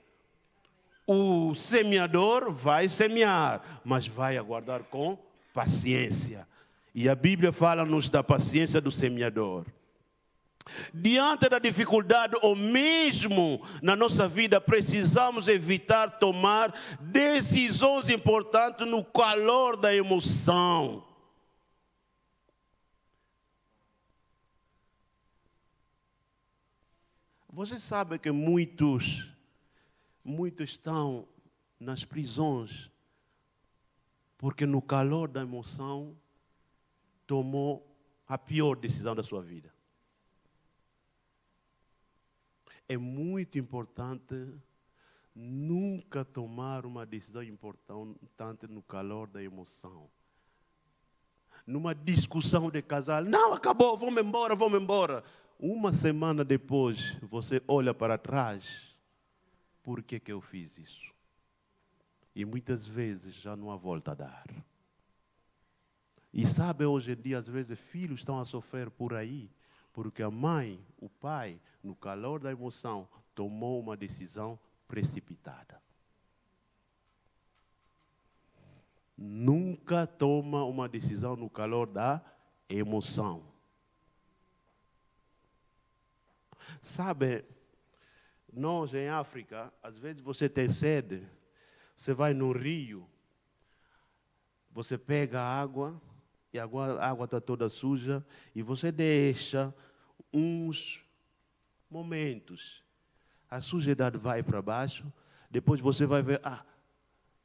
O 1.07 1.55
semeador 1.55 2.53
vai 2.53 2.89
semear, 2.89 3.81
mas 3.85 4.07
vai 4.07 4.37
aguardar 4.37 4.85
com 4.85 5.19
paciência. 5.55 6.47
E 6.95 7.09
a 7.09 7.15
Bíblia 7.15 7.53
fala-nos 7.53 8.09
da 8.11 8.23
paciência 8.23 8.81
do 8.81 8.93
semeador. 8.93 9.65
Diante 10.93 11.49
da 11.49 11.59
dificuldade, 11.59 12.37
ou 12.43 12.55
mesmo 12.55 13.63
na 13.83 13.97
nossa 13.97 14.29
vida, 14.29 14.61
precisamos 14.61 15.49
evitar 15.49 16.19
tomar 16.19 16.75
decisões 17.01 18.11
importantes 18.11 18.87
no 18.87 19.03
calor 19.03 19.77
da 19.77 19.95
emoção. 19.95 21.08
Você 27.59 27.81
sabe 27.81 28.21
que 28.21 28.31
muitos, 28.31 29.29
muitos 30.23 30.71
estão 30.71 31.27
nas 31.81 32.05
prisões 32.05 32.89
porque 34.37 34.65
no 34.65 34.81
calor 34.81 35.27
da 35.27 35.43
emoção 35.43 36.17
tomou 37.27 37.85
a 38.29 38.39
pior 38.39 38.77
decisão 38.77 39.13
da 39.13 39.25
sua 39.25 39.43
vida 39.43 39.73
é 42.89 42.97
muito 42.97 43.59
importante 43.59 44.55
nunca 45.35 46.25
tomar 46.25 46.87
uma 46.87 47.05
decisão 47.05 47.43
importante 47.43 48.69
no 48.69 48.83
calor 48.83 49.27
da 49.27 49.43
emoção. 49.43 50.09
Numa 51.67 51.93
discussão 51.93 52.71
de 52.71 52.81
casal, 52.81 53.25
não, 53.25 53.53
acabou, 53.53 53.97
vamos 53.97 54.23
embora, 54.23 54.55
vamos 54.55 54.81
embora. 54.81 55.25
Uma 55.59 55.93
semana 55.93 56.45
depois, 56.45 57.17
você 57.23 57.61
olha 57.67 57.93
para 57.93 58.17
trás, 58.17 58.95
por 59.83 60.03
que, 60.03 60.21
que 60.21 60.31
eu 60.31 60.41
fiz 60.41 60.79
isso? 60.79 61.13
E 62.33 62.45
muitas 62.45 62.87
vezes 62.87 63.35
já 63.35 63.57
não 63.57 63.73
há 63.73 63.77
volta 63.77 64.13
a 64.13 64.15
dar. 64.15 64.47
E 66.33 66.47
sabe, 66.47 66.85
hoje 66.85 67.11
em 67.11 67.17
dia, 67.17 67.39
às 67.39 67.49
vezes, 67.49 67.77
filhos 67.77 68.21
estão 68.21 68.39
a 68.39 68.45
sofrer 68.45 68.89
por 68.89 69.15
aí, 69.15 69.51
porque 69.93 70.23
a 70.23 70.31
mãe, 70.31 70.81
o 70.97 71.09
pai, 71.09 71.61
no 71.83 71.97
calor 71.97 72.39
da 72.39 72.53
emoção, 72.53 73.09
tomou 73.35 73.81
uma 73.81 73.97
decisão 73.97 74.57
precipitada. 74.87 75.83
Nunca 79.17 80.07
toma 80.07 80.63
uma 80.65 80.89
decisão 80.89 81.35
no 81.35 81.51
calor 81.51 81.89
da 81.89 82.23
emoção. 82.69 83.48
Sabe, 86.81 87.45
nós 88.53 88.95
em 88.95 89.09
África, 89.09 89.73
às 89.83 89.99
vezes 89.99 90.23
você 90.23 90.49
tem 90.49 90.71
sede, 90.71 91.27
você 91.97 92.13
vai 92.13 92.33
no 92.33 92.53
rio, 92.53 93.09
você 94.71 94.97
pega 94.97 95.41
a 95.41 95.61
água, 95.61 96.01
e 96.53 96.59
a 96.59 96.65
água 96.65 97.25
está 97.25 97.41
toda 97.41 97.69
suja, 97.69 98.25
e 98.55 98.63
você 98.63 98.91
deixa 98.91 99.75
uns 100.33 101.01
momentos. 101.91 102.83
A 103.51 103.61
sujidade 103.61 104.17
vai 104.19 104.43
para 104.43 104.63
baixo, 104.63 105.11
depois 105.51 105.81
você 105.81 106.07
vai 106.07 106.23
ver, 106.23 106.41
ah, 106.45 106.65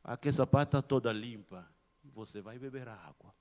aqui 0.04 0.30
essa 0.30 0.46
parte 0.46 0.70
está 0.70 0.82
toda 0.82 1.12
limpa. 1.12 1.68
Você 2.14 2.42
vai 2.42 2.60
beber 2.60 2.88
a 2.88 2.94
água. 2.94 3.34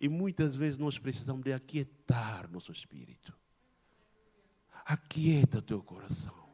E 0.00 0.08
muitas 0.08 0.56
vezes 0.56 0.78
nós 0.78 0.98
precisamos 0.98 1.44
de 1.44 1.52
aquietar 1.52 2.50
nosso 2.50 2.72
espírito. 2.72 3.36
Aquieta 4.88 5.58
o 5.58 5.62
teu 5.62 5.82
coração. 5.82 6.48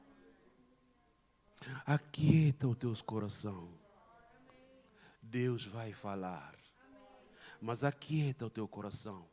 Aquieta 1.87 2.67
o 2.67 2.75
teu 2.75 2.93
coração. 3.05 3.69
Deus 5.23 5.65
vai 5.65 5.93
falar. 5.93 6.53
Mas 7.61 7.85
aquieta 7.85 8.45
o 8.45 8.51
teu 8.51 8.67
coração. 8.67 9.25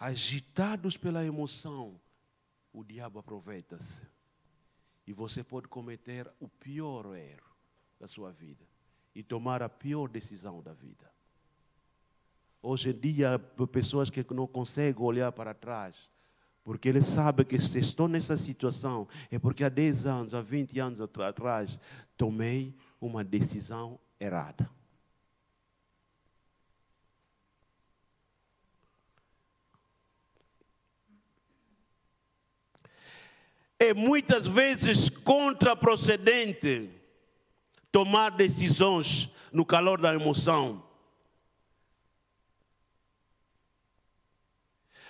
Agitados 0.00 0.96
pela 0.96 1.22
emoção, 1.26 2.00
o 2.72 2.82
diabo 2.82 3.18
aproveita-se. 3.18 4.00
E 5.06 5.12
você 5.12 5.44
pode 5.44 5.68
cometer 5.68 6.26
o 6.40 6.48
pior 6.48 7.14
erro 7.14 7.54
da 8.00 8.08
sua 8.08 8.32
vida 8.32 8.64
e 9.14 9.22
tomar 9.22 9.62
a 9.62 9.68
pior 9.68 10.08
decisão 10.08 10.62
da 10.62 10.72
vida. 10.72 11.12
Hoje 12.62 12.88
em 12.88 12.98
dia, 12.98 13.38
pessoas 13.70 14.08
que 14.08 14.24
não 14.32 14.46
conseguem 14.46 15.04
olhar 15.04 15.30
para 15.32 15.52
trás, 15.52 16.08
porque 16.68 16.90
eles 16.90 17.06
sabem 17.06 17.46
que 17.46 17.58
se 17.58 17.78
estou 17.78 18.06
nessa 18.06 18.36
situação, 18.36 19.08
é 19.30 19.38
porque 19.38 19.64
há 19.64 19.70
10 19.70 20.04
anos, 20.04 20.34
há 20.34 20.42
20 20.42 20.78
anos 20.78 21.00
atrás, 21.00 21.80
tomei 22.14 22.74
uma 23.00 23.24
decisão 23.24 23.98
errada. 24.20 24.68
é 33.78 33.94
muitas 33.94 34.46
vezes 34.46 35.08
contraprocedente 35.08 36.90
tomar 37.90 38.30
decisões 38.30 39.30
no 39.50 39.64
calor 39.64 39.98
da 39.98 40.12
emoção. 40.12 40.87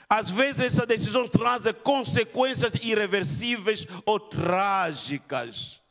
Às 0.09 0.31
vezes 0.31 0.61
essa 0.61 0.87
decisão 0.87 1.29
traz 1.29 1.65
consequências 1.85 2.73
irreversíveis 2.83 3.87
ou 4.07 4.19
trágicas. 4.19 5.83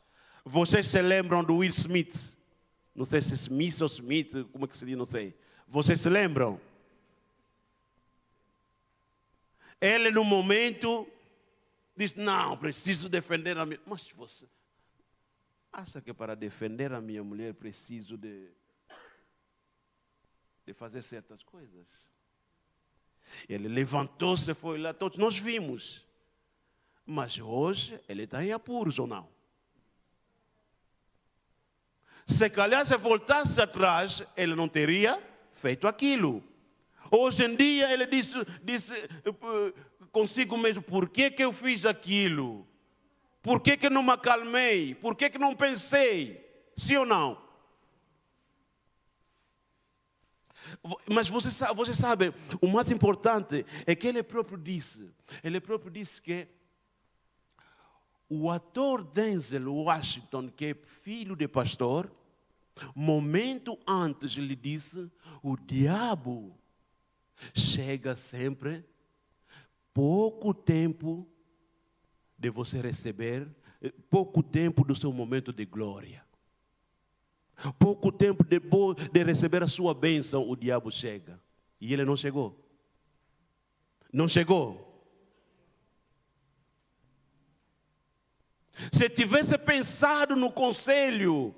Vocês 0.44 0.88
se 0.88 1.00
lembram 1.00 1.44
do 1.44 1.56
Will 1.56 1.70
Smith? 1.70 2.36
Não 2.94 3.04
sei 3.04 3.20
se 3.20 3.34
Smith 3.34 3.80
ou 3.80 3.86
Smith, 3.86 4.32
como 4.50 4.64
é 4.64 4.68
que 4.68 4.76
se 4.76 4.84
diz, 4.84 4.96
não 4.96 5.06
sei. 5.06 5.38
Vocês 5.68 6.00
se 6.00 6.08
lembram? 6.08 6.60
Ele 9.80 10.10
no 10.10 10.24
momento 10.24 11.06
diz: 11.96 12.14
Não, 12.14 12.56
preciso 12.56 13.08
defender 13.08 13.56
a 13.56 13.64
minha. 13.64 13.80
Mas 13.86 14.08
você. 14.10 14.48
Acha 15.72 16.00
que 16.00 16.12
para 16.12 16.34
defender 16.34 16.92
a 16.92 17.00
minha 17.00 17.22
mulher 17.22 17.54
preciso 17.54 18.16
de, 18.16 18.48
de 20.66 20.72
fazer 20.72 21.02
certas 21.02 21.42
coisas? 21.44 21.86
Ele 23.48 23.68
levantou-se, 23.68 24.54
foi 24.54 24.78
lá, 24.78 24.92
todos 24.92 25.18
nós 25.18 25.38
vimos. 25.38 26.04
Mas 27.04 27.38
hoje 27.38 27.98
ele 28.08 28.24
está 28.24 28.44
em 28.44 28.52
apuros 28.52 28.98
ou 28.98 29.06
não? 29.06 29.28
Se 32.26 32.50
calhar 32.50 32.84
se 32.84 32.96
voltasse 32.96 33.60
atrás, 33.60 34.22
ele 34.36 34.54
não 34.54 34.68
teria 34.68 35.22
feito 35.52 35.88
aquilo. 35.88 36.44
Hoje 37.10 37.44
em 37.44 37.56
dia 37.56 37.90
ele 37.90 38.06
disse, 38.06 38.34
disse 38.62 38.92
eh, 38.92 39.72
consigo 40.12 40.58
mesmo, 40.58 40.82
por 40.82 41.08
que, 41.08 41.30
que 41.30 41.42
eu 41.42 41.52
fiz 41.52 41.86
aquilo? 41.86 42.66
Por 43.42 43.60
que, 43.60 43.78
que 43.78 43.88
não 43.88 44.02
me 44.02 44.10
acalmei? 44.10 44.94
Por 44.94 45.16
que, 45.16 45.30
que 45.30 45.38
não 45.38 45.54
pensei? 45.56 46.46
Sim 46.76 46.98
ou 46.98 47.06
não? 47.06 47.47
Mas 51.08 51.28
você 51.28 51.50
sabe, 51.50 51.74
você 51.74 51.94
sabe, 51.94 52.34
o 52.60 52.68
mais 52.68 52.90
importante 52.90 53.64
é 53.86 53.94
que 53.94 54.06
ele 54.06 54.22
próprio 54.22 54.56
disse, 54.56 55.10
ele 55.42 55.60
próprio 55.60 55.90
disse 55.90 56.20
que 56.22 56.48
o 58.28 58.50
ator 58.50 59.02
Denzel 59.02 59.74
Washington, 59.74 60.48
que 60.48 60.66
é 60.66 60.74
filho 60.74 61.34
de 61.34 61.48
pastor, 61.48 62.10
momento 62.94 63.78
antes 63.86 64.36
ele 64.36 64.54
disse: 64.54 65.10
o 65.42 65.56
diabo 65.56 66.56
chega 67.54 68.14
sempre 68.14 68.84
pouco 69.94 70.52
tempo 70.52 71.26
de 72.38 72.50
você 72.50 72.80
receber, 72.80 73.48
pouco 74.10 74.42
tempo 74.42 74.84
do 74.84 74.94
seu 74.94 75.12
momento 75.12 75.52
de 75.52 75.64
glória. 75.64 76.27
Pouco 77.78 78.12
tempo 78.12 78.44
depois 78.44 78.96
de 79.10 79.24
receber 79.24 79.62
a 79.62 79.68
sua 79.68 79.92
bênção, 79.92 80.48
o 80.48 80.54
diabo 80.54 80.90
chega. 80.90 81.40
E 81.80 81.92
ele 81.92 82.04
não 82.04 82.16
chegou. 82.16 82.58
Não 84.12 84.28
chegou. 84.28 84.86
Se 88.92 89.08
tivesse 89.10 89.58
pensado 89.58 90.36
no 90.36 90.52
conselho 90.52 91.54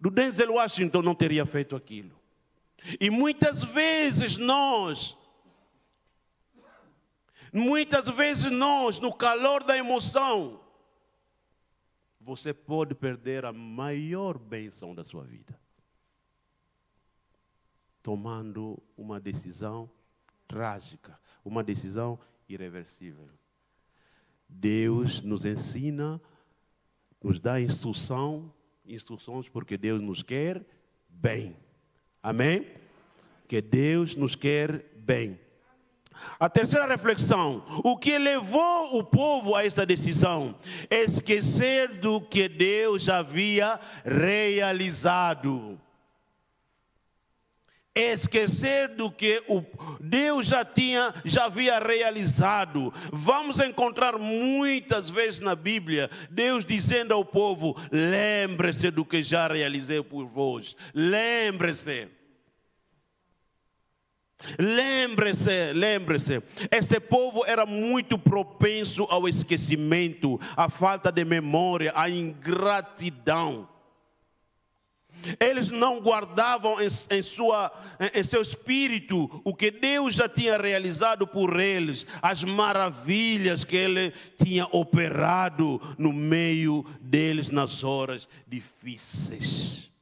do 0.00 0.10
Denzel 0.10 0.54
Washington, 0.54 1.00
não 1.00 1.14
teria 1.14 1.46
feito 1.46 1.76
aquilo. 1.76 2.20
E 3.00 3.08
muitas 3.08 3.62
vezes 3.64 4.36
nós, 4.36 5.16
muitas 7.52 8.08
vezes 8.08 8.50
nós, 8.50 8.98
no 8.98 9.14
calor 9.14 9.62
da 9.62 9.78
emoção, 9.78 10.60
você 12.24 12.54
pode 12.54 12.94
perder 12.94 13.44
a 13.44 13.52
maior 13.52 14.38
bênção 14.38 14.94
da 14.94 15.04
sua 15.04 15.24
vida. 15.24 15.58
Tomando 18.02 18.82
uma 18.96 19.20
decisão 19.20 19.90
trágica, 20.48 21.18
uma 21.44 21.62
decisão 21.62 22.18
irreversível. 22.48 23.28
Deus 24.48 25.22
nos 25.22 25.44
ensina, 25.44 26.20
nos 27.22 27.38
dá 27.38 27.60
instrução, 27.60 28.52
instruções 28.86 29.48
porque 29.48 29.76
Deus 29.76 30.00
nos 30.00 30.22
quer 30.22 30.64
bem. 31.08 31.56
Amém? 32.22 32.66
Que 33.46 33.60
Deus 33.60 34.14
nos 34.14 34.34
quer 34.34 34.82
bem. 34.96 35.38
A 36.38 36.48
terceira 36.48 36.86
reflexão: 36.86 37.64
o 37.84 37.96
que 37.96 38.18
levou 38.18 38.98
o 38.98 39.04
povo 39.04 39.54
a 39.54 39.64
esta 39.64 39.84
decisão? 39.86 40.54
Esquecer 40.90 41.88
do 41.88 42.20
que 42.20 42.48
Deus 42.48 43.08
havia 43.08 43.78
realizado 44.04 45.78
esquecer 47.94 48.88
do 48.88 49.10
que 49.10 49.42
o 49.46 49.62
Deus 50.00 50.48
já 50.48 50.64
tinha, 50.64 51.14
já 51.24 51.44
havia 51.44 51.78
realizado. 51.78 52.92
Vamos 53.12 53.60
encontrar 53.60 54.18
muitas 54.18 55.08
vezes 55.08 55.40
na 55.40 55.54
Bíblia 55.54 56.10
Deus 56.30 56.64
dizendo 56.64 57.14
ao 57.14 57.24
povo: 57.24 57.76
lembre-se 57.92 58.90
do 58.90 59.04
que 59.04 59.22
já 59.22 59.46
realizei 59.46 60.02
por 60.02 60.26
vós. 60.26 60.74
Lembre-se. 60.92 62.08
Lembre-se, 64.58 65.72
lembre-se, 65.72 66.42
este 66.70 67.00
povo 67.00 67.44
era 67.46 67.66
muito 67.66 68.18
propenso 68.18 69.06
ao 69.10 69.28
esquecimento, 69.28 70.40
à 70.56 70.68
falta 70.68 71.10
de 71.10 71.24
memória, 71.24 71.92
à 71.94 72.08
ingratidão. 72.08 73.68
Eles 75.40 75.70
não 75.70 76.00
guardavam 76.00 76.80
em, 76.80 76.88
em, 77.10 77.22
sua, 77.22 77.72
em 78.14 78.22
seu 78.22 78.42
espírito 78.42 79.40
o 79.44 79.54
que 79.54 79.70
Deus 79.70 80.14
já 80.14 80.28
tinha 80.28 80.58
realizado 80.58 81.26
por 81.26 81.58
eles, 81.58 82.06
as 82.20 82.44
maravilhas 82.44 83.64
que 83.64 83.76
Ele 83.76 84.12
tinha 84.42 84.66
operado 84.70 85.80
no 85.96 86.12
meio 86.12 86.84
deles 87.00 87.50
nas 87.50 87.82
horas 87.82 88.28
difíceis. 88.46 89.93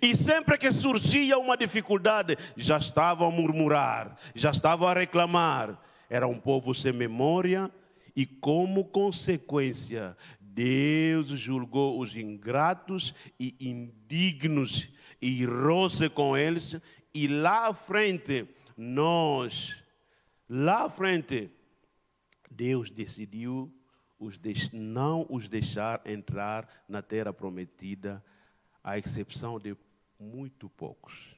E 0.00 0.14
sempre 0.14 0.56
que 0.58 0.70
surgia 0.70 1.38
uma 1.38 1.56
dificuldade, 1.56 2.36
já 2.56 2.78
estavam 2.78 3.28
a 3.28 3.30
murmurar, 3.30 4.16
já 4.34 4.50
estavam 4.50 4.88
a 4.88 4.94
reclamar. 4.94 5.80
Era 6.08 6.26
um 6.26 6.38
povo 6.38 6.74
sem 6.74 6.92
memória 6.92 7.70
e, 8.14 8.26
como 8.26 8.84
consequência, 8.84 10.16
Deus 10.40 11.28
julgou 11.28 11.98
os 11.98 12.14
ingratos 12.14 13.14
e 13.40 13.56
indignos 13.60 14.90
e 15.20 15.40
irou-se 15.40 16.08
com 16.10 16.36
eles. 16.36 16.76
E 17.14 17.26
lá 17.26 17.68
à 17.68 17.72
frente, 17.72 18.46
nós, 18.76 19.82
lá 20.48 20.84
à 20.84 20.90
frente, 20.90 21.50
Deus 22.50 22.90
decidiu 22.90 23.72
os 24.18 24.38
não 24.72 25.26
os 25.28 25.48
deixar 25.48 26.00
entrar 26.06 26.68
na 26.88 27.02
terra 27.02 27.32
prometida, 27.32 28.22
à 28.82 28.98
exceção 28.98 29.58
de 29.58 29.76
muito 30.18 30.68
poucos. 30.68 31.36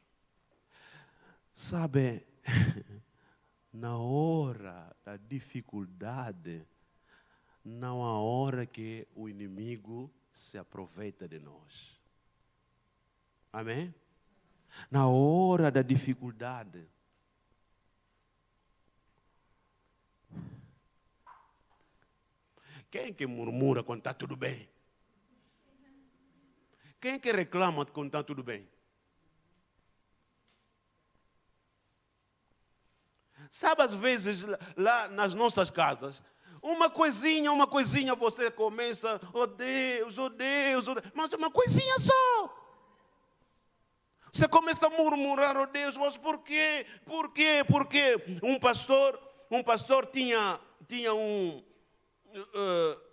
Sabe, 1.55 2.27
na 3.73 3.97
hora 3.97 4.95
da 5.05 5.17
dificuldade, 5.17 6.67
não 7.65 8.05
há 8.05 8.19
hora 8.19 8.67
que 8.67 9.07
o 9.15 9.29
inimigo 9.29 10.13
se 10.33 10.59
aproveita 10.59 11.29
de 11.29 11.39
nós. 11.39 11.99
Amém? 13.53 13.95
Na 14.91 15.09
hora 15.09 15.71
da 15.71 15.81
dificuldade. 15.81 16.87
Quem 22.91 23.13
que 23.13 23.27
murmura 23.27 23.83
quando 23.83 24.01
está 24.01 24.13
tudo 24.15 24.37
bem? 24.37 24.69
Quem 27.05 27.19
que 27.19 27.31
reclama 27.31 27.85
quando 27.85 28.07
está 28.07 28.23
tudo 28.23 28.43
bem? 28.43 28.67
Sabe, 33.51 33.83
às 33.83 33.93
vezes, 33.93 34.43
lá 34.75 35.07
nas 35.09 35.35
nossas 35.35 35.71
casas, 35.71 36.23
uma 36.63 36.89
coisinha, 36.89 37.53
uma 37.53 37.67
coisinha, 37.67 38.15
você 38.15 38.51
começa, 38.51 39.21
oh 39.35 39.47
Deus, 39.47 40.17
oh 40.17 40.31
Deus, 40.31 40.89
oh 40.89 40.95
Deus, 40.95 41.13
mas 41.13 41.31
uma 41.35 41.51
coisinha 41.51 42.01
só. 42.01 42.57
Você 44.33 44.49
começa 44.49 44.87
a 44.87 44.89
murmurar, 44.89 45.59
oh 45.59 45.67
Deus, 45.67 45.99
mas 45.99 46.17
por 46.17 46.39
quê? 46.39 46.87
Por 47.05 47.35
quê? 47.35 47.63
Por 47.71 47.87
quê? 47.87 48.17
Um 48.43 48.59
pastor, 48.59 49.21
um 49.51 49.63
pastor 49.63 50.07
tinha, 50.07 50.59
tinha 50.89 51.13
um. 51.13 51.63
Uh, 52.35 53.04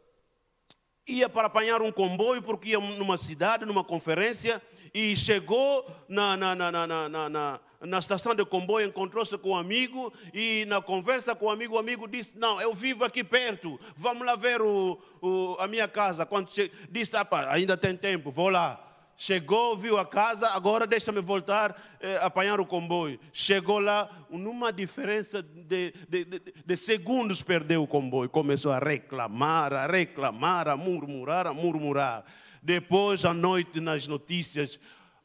ia 1.07 1.27
para 1.27 1.47
apanhar 1.47 1.81
um 1.81 1.91
comboio 1.91 2.41
porque 2.41 2.69
ia 2.69 2.79
numa 2.79 3.17
cidade, 3.17 3.65
numa 3.65 3.83
conferência, 3.83 4.61
e 4.93 5.15
chegou 5.15 5.89
na, 6.07 6.35
na, 6.35 6.55
na, 6.55 6.71
na, 6.71 7.09
na, 7.09 7.29
na 7.29 7.59
na 7.81 7.97
estação 7.97 8.35
de 8.35 8.45
comboio, 8.45 8.87
encontrou-se 8.87 9.35
com 9.39 9.49
um 9.49 9.55
amigo 9.55 10.13
e 10.33 10.65
na 10.67 10.79
conversa 10.81 11.35
com 11.35 11.47
o 11.47 11.49
amigo, 11.49 11.75
o 11.75 11.79
amigo 11.79 12.07
disse: 12.07 12.33
Não, 12.35 12.61
eu 12.61 12.73
vivo 12.73 13.03
aqui 13.03 13.23
perto, 13.23 13.79
vamos 13.95 14.25
lá 14.25 14.35
ver 14.35 14.61
o, 14.61 14.99
o 15.21 15.55
a 15.59 15.67
minha 15.67 15.87
casa. 15.87 16.25
Quando 16.25 16.49
che... 16.49 16.71
disse: 16.89 17.13
ainda 17.49 17.75
tem 17.75 17.95
tempo, 17.95 18.29
vou 18.29 18.49
lá. 18.49 18.90
Chegou, 19.17 19.77
viu 19.77 19.97
a 19.97 20.05
casa, 20.05 20.49
agora 20.49 20.87
deixa-me 20.87 21.21
voltar 21.21 21.79
eh, 21.99 22.17
apanhar 22.23 22.59
o 22.59 22.65
comboio. 22.65 23.19
Chegou 23.31 23.79
lá, 23.79 24.09
numa 24.29 24.71
diferença 24.73 25.43
de, 25.43 25.93
de, 26.09 26.25
de, 26.25 26.41
de, 26.65 26.77
segundos, 26.77 27.43
perdeu 27.43 27.83
o 27.83 27.87
comboio. 27.87 28.29
Começou 28.29 28.71
a 28.71 28.79
reclamar, 28.79 29.73
a 29.73 29.85
reclamar, 29.85 30.67
a 30.67 30.75
murmurar, 30.75 31.45
a 31.45 31.53
murmurar. 31.53 32.25
Depois, 32.63 33.23
à 33.23 33.33
noite, 33.33 33.79
nas 33.79 34.07
notícias, 34.07 34.79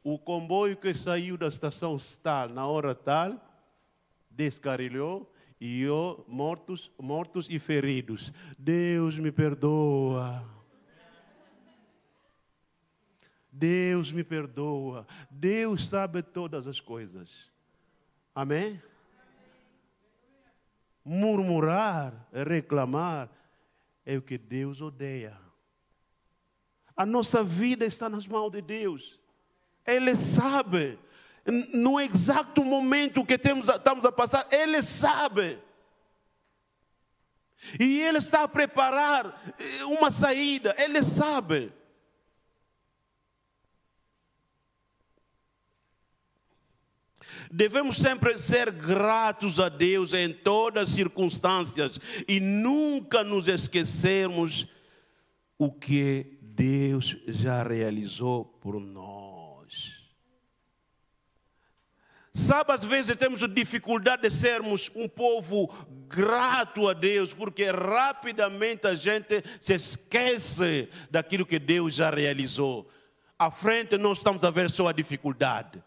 o 0.05 0.19
comboio 0.19 0.77
que 0.77 0.95
saiu 0.95 1.37
da 1.37 1.49
estação 1.49 1.97
tal, 2.23 2.49
na 2.51 2.67
hora 2.67 2.95
tal, 2.95 3.41
descarrilhou 4.31 5.33
E 5.61 5.81
eu, 5.81 6.25
mortos, 6.29 6.91
mortos 7.01 7.49
e 7.49 7.59
feridos. 7.59 8.33
Deus 8.59 9.19
me 9.19 9.33
perdoa. 9.33 10.56
Deus 13.59 14.13
me 14.13 14.23
perdoa. 14.23 15.07
Deus 15.31 15.87
sabe 15.87 16.23
todas 16.23 16.67
as 16.67 16.79
coisas. 16.79 17.51
Amém? 18.35 18.81
Murmurar, 21.03 22.29
reclamar, 22.33 23.31
é 24.05 24.17
o 24.17 24.23
que 24.23 24.37
Deus 24.37 24.81
odeia. 24.81 25.39
A 26.95 27.07
nossa 27.07 27.43
vida 27.43 27.87
está 27.87 28.09
nas 28.09 28.27
mãos 28.27 28.51
de 28.51 28.61
Deus. 28.61 29.19
Ele 29.87 30.15
sabe, 30.15 30.99
no 31.73 31.99
exato 31.99 32.63
momento 32.63 33.25
que 33.25 33.39
temos, 33.39 33.69
estamos 33.69 34.05
a 34.05 34.13
passar, 34.13 34.47
Ele 34.51 34.83
sabe. 34.83 35.59
E 37.81 38.03
Ele 38.03 38.19
está 38.19 38.43
a 38.43 38.49
preparar 38.49 39.55
eh, 39.59 39.85
uma 39.85 40.11
saída, 40.11 40.75
Ele 40.79 41.03
sabe. 41.03 41.73
Devemos 47.51 47.97
sempre 47.97 48.39
ser 48.39 48.71
gratos 48.71 49.61
a 49.61 49.69
Deus 49.69 50.13
em 50.13 50.33
todas 50.33 50.85
as 50.85 50.95
circunstâncias 50.95 51.99
e 52.27 52.41
nunca 52.41 53.23
nos 53.23 53.49
esquecermos 53.49 54.67
o 55.59 55.71
que 55.73 56.39
Deus 56.41 57.17
já 57.27 57.63
realizou 57.63 58.45
por 58.45 58.81
nós. 58.81 59.27
Sabe, 62.33 62.73
às 62.73 62.85
vezes 62.85 63.17
temos 63.17 63.41
dificuldade 63.49 64.23
de 64.23 64.31
sermos 64.31 64.91
um 64.95 65.09
povo 65.09 65.73
grato 66.07 66.87
a 66.87 66.93
Deus, 66.93 67.33
porque 67.33 67.71
rapidamente 67.71 68.87
a 68.87 68.95
gente 68.95 69.43
se 69.59 69.73
esquece 69.73 70.91
daquilo 71.11 71.47
que 71.47 71.59
Deus 71.59 71.95
já 71.95 72.11
realizou. 72.11 72.91
À 73.39 73.51
frente 73.51 73.97
nós 73.97 74.19
estamos 74.19 74.45
a 74.45 74.51
ver 74.51 74.71
só 74.71 74.89
a 74.89 74.93
dificuldade. 74.93 75.83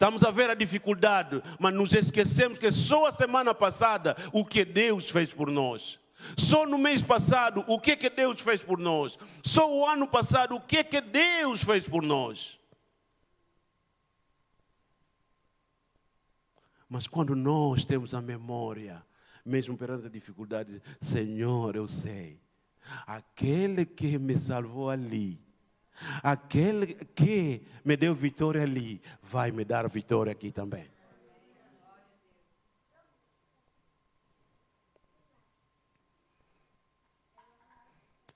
Estamos 0.00 0.24
a 0.24 0.30
ver 0.30 0.48
a 0.48 0.54
dificuldade, 0.54 1.42
mas 1.58 1.74
nos 1.74 1.92
esquecemos 1.92 2.58
que 2.58 2.70
só 2.70 3.04
a 3.04 3.12
semana 3.12 3.54
passada 3.54 4.16
o 4.32 4.46
que 4.46 4.64
Deus 4.64 5.10
fez 5.10 5.30
por 5.30 5.50
nós. 5.50 6.00
Só 6.38 6.64
no 6.64 6.78
mês 6.78 7.02
passado, 7.02 7.62
o 7.68 7.78
que, 7.78 7.94
que 7.94 8.08
Deus 8.08 8.40
fez 8.40 8.62
por 8.62 8.78
nós? 8.78 9.18
Só 9.44 9.70
o 9.70 9.84
ano 9.84 10.08
passado, 10.08 10.56
o 10.56 10.60
que, 10.62 10.82
que 10.82 11.02
Deus 11.02 11.62
fez 11.62 11.86
por 11.86 12.02
nós? 12.02 12.58
Mas 16.88 17.06
quando 17.06 17.36
nós 17.36 17.84
temos 17.84 18.14
a 18.14 18.22
memória, 18.22 19.04
mesmo 19.44 19.76
perante 19.76 20.06
a 20.06 20.10
dificuldade, 20.10 20.80
Senhor, 20.98 21.76
eu 21.76 21.86
sei, 21.86 22.40
aquele 23.06 23.84
que 23.84 24.18
me 24.18 24.38
salvou 24.38 24.88
ali, 24.88 25.38
Aquele 26.22 26.94
que 27.14 27.62
me 27.84 27.96
deu 27.96 28.14
vitória 28.14 28.62
ali, 28.62 29.00
vai 29.22 29.50
me 29.50 29.64
dar 29.64 29.88
vitória 29.88 30.32
aqui 30.32 30.50
também. 30.50 30.90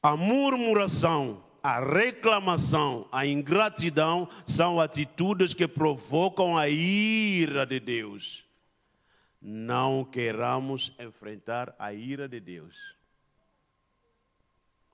A 0.03 0.17
murmuração, 0.17 1.43
a 1.62 1.81
reclamação, 1.81 3.09
a 3.11 3.27
ingratidão 3.27 4.29
são 4.47 4.79
atitudes 4.79 5.55
que 5.55 5.67
provocam 5.67 6.59
a 6.59 6.69
ira 6.69 7.65
de 7.65 7.81
Deus. 7.81 8.45
Não 9.41 10.05
queramos 10.05 10.93
enfrentar 10.99 11.75
a 11.79 11.95
ira 11.95 12.29
de 12.29 12.39
Deus. 12.39 12.77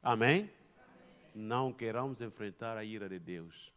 Amém? 0.00 0.48
Não 1.34 1.72
queramos 1.72 2.20
enfrentar 2.20 2.76
a 2.76 2.84
ira 2.84 3.08
de 3.08 3.18
Deus. 3.18 3.72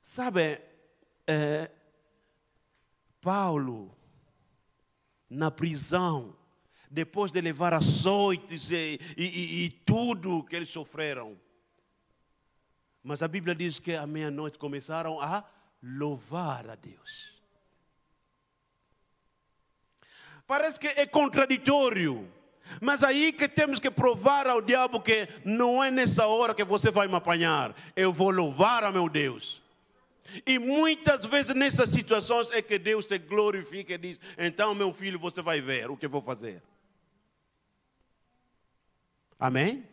Sabe, 0.00 0.60
é, 1.26 1.70
Paulo, 3.20 3.96
na 5.28 5.50
prisão, 5.50 6.36
depois 6.90 7.32
de 7.32 7.40
levar 7.40 7.74
açoites 7.74 8.70
e, 8.70 9.00
e, 9.16 9.24
e, 9.24 9.64
e 9.64 9.70
tudo 9.70 10.44
que 10.44 10.54
eles 10.54 10.68
sofreram, 10.68 11.38
mas 13.02 13.22
a 13.22 13.28
Bíblia 13.28 13.54
diz 13.54 13.78
que 13.78 13.94
à 13.94 14.06
meia-noite 14.06 14.58
começaram 14.58 15.20
a 15.20 15.44
louvar 15.82 16.68
a 16.68 16.74
Deus. 16.74 17.36
Parece 20.46 20.78
que 20.78 20.86
é 20.86 21.06
contraditório. 21.06 22.32
Mas 22.80 23.02
aí 23.02 23.32
que 23.32 23.48
temos 23.48 23.78
que 23.78 23.90
provar 23.90 24.46
ao 24.46 24.60
diabo 24.60 25.00
que 25.00 25.28
não 25.44 25.82
é 25.82 25.90
nessa 25.90 26.26
hora 26.26 26.54
que 26.54 26.64
você 26.64 26.90
vai 26.90 27.08
me 27.08 27.14
apanhar. 27.14 27.74
Eu 27.94 28.12
vou 28.12 28.30
louvar 28.30 28.84
a 28.84 28.92
meu 28.92 29.08
Deus. 29.08 29.62
E 30.46 30.58
muitas 30.58 31.24
vezes 31.26 31.54
nessas 31.54 31.88
situações 31.88 32.50
é 32.50 32.60
que 32.60 32.78
Deus 32.78 33.06
se 33.06 33.18
glorifica 33.18 33.94
e 33.94 33.98
diz: 33.98 34.20
Então, 34.36 34.74
meu 34.74 34.92
filho, 34.92 35.18
você 35.18 35.40
vai 35.40 35.60
ver 35.60 35.90
o 35.90 35.96
que 35.96 36.06
eu 36.06 36.10
vou 36.10 36.20
fazer. 36.20 36.62
Amém? 39.38 39.84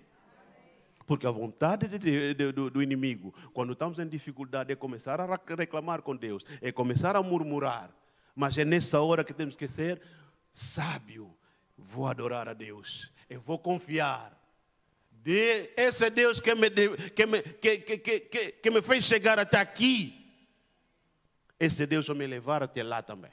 Porque 1.05 1.27
a 1.27 1.31
vontade 1.31 1.87
de, 1.87 1.99
de, 1.99 2.33
de, 2.33 2.51
do, 2.51 2.69
do, 2.69 2.81
inimigo, 2.81 3.33
quando 3.53 3.73
estamos 3.73 3.99
em 3.99 4.07
dificuldade, 4.07 4.71
é 4.71 4.75
começar 4.75 5.19
a 5.19 5.39
reclamar 5.57 6.01
com 6.01 6.15
Deus, 6.15 6.45
é 6.61 6.71
começar 6.71 7.15
a 7.15 7.21
murmurar. 7.21 7.91
Mas 8.35 8.57
é 8.57 8.65
nessa 8.65 9.01
hora 9.01 9.23
que 9.23 9.33
temos 9.33 9.55
que 9.55 9.67
ser 9.67 10.01
sábio 10.51 11.35
vou 11.77 12.07
adorar 12.07 12.47
a 12.47 12.53
Deus, 12.53 13.11
eu 13.29 13.41
vou 13.41 13.59
confiar. 13.59 14.39
De, 15.11 15.71
esse 15.77 16.09
Deus 16.09 16.41
que 16.41 16.53
me, 16.53 16.69
que, 16.69 17.25
me, 17.25 17.41
que, 17.41 17.77
que, 17.77 17.97
que, 17.97 18.51
que 18.51 18.71
me 18.71 18.81
fez 18.81 19.05
chegar 19.05 19.39
até 19.39 19.57
aqui, 19.57 20.23
esse 21.57 21.85
Deus 21.85 22.07
vai 22.07 22.17
me 22.17 22.27
levar 22.27 22.61
até 22.61 22.83
lá 22.83 23.01
também. 23.01 23.31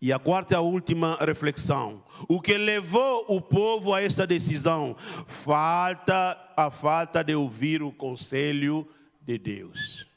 E 0.00 0.12
a 0.12 0.18
quarta 0.18 0.54
e 0.54 0.56
a 0.56 0.60
última 0.60 1.16
reflexão. 1.16 2.04
O 2.28 2.40
que 2.40 2.56
levou 2.56 3.24
o 3.28 3.40
povo 3.40 3.92
a 3.92 4.02
essa 4.02 4.26
decisão? 4.26 4.96
Falta 5.26 6.38
a 6.56 6.70
falta 6.70 7.22
de 7.22 7.34
ouvir 7.34 7.82
o 7.82 7.92
conselho 7.92 8.88
de 9.20 9.38
Deus. 9.38 10.07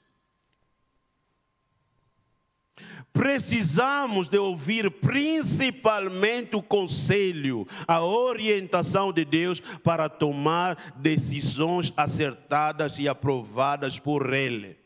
Precisamos 3.13 4.29
de 4.29 4.37
ouvir 4.37 4.89
principalmente 4.89 6.55
o 6.55 6.63
conselho, 6.63 7.67
a 7.87 8.01
orientação 8.01 9.11
de 9.11 9.25
Deus 9.25 9.59
para 9.59 10.09
tomar 10.09 10.93
decisões 10.97 11.93
acertadas 11.95 12.97
e 12.97 13.07
aprovadas 13.07 13.99
por 13.99 14.33
Ele. 14.33 14.77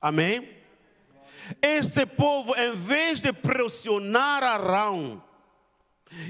Amém? 0.00 0.56
Este 1.62 2.04
povo, 2.04 2.54
em 2.56 2.74
vez 2.74 3.20
de 3.20 3.32
pressionar 3.32 4.42
Arão 4.42 5.22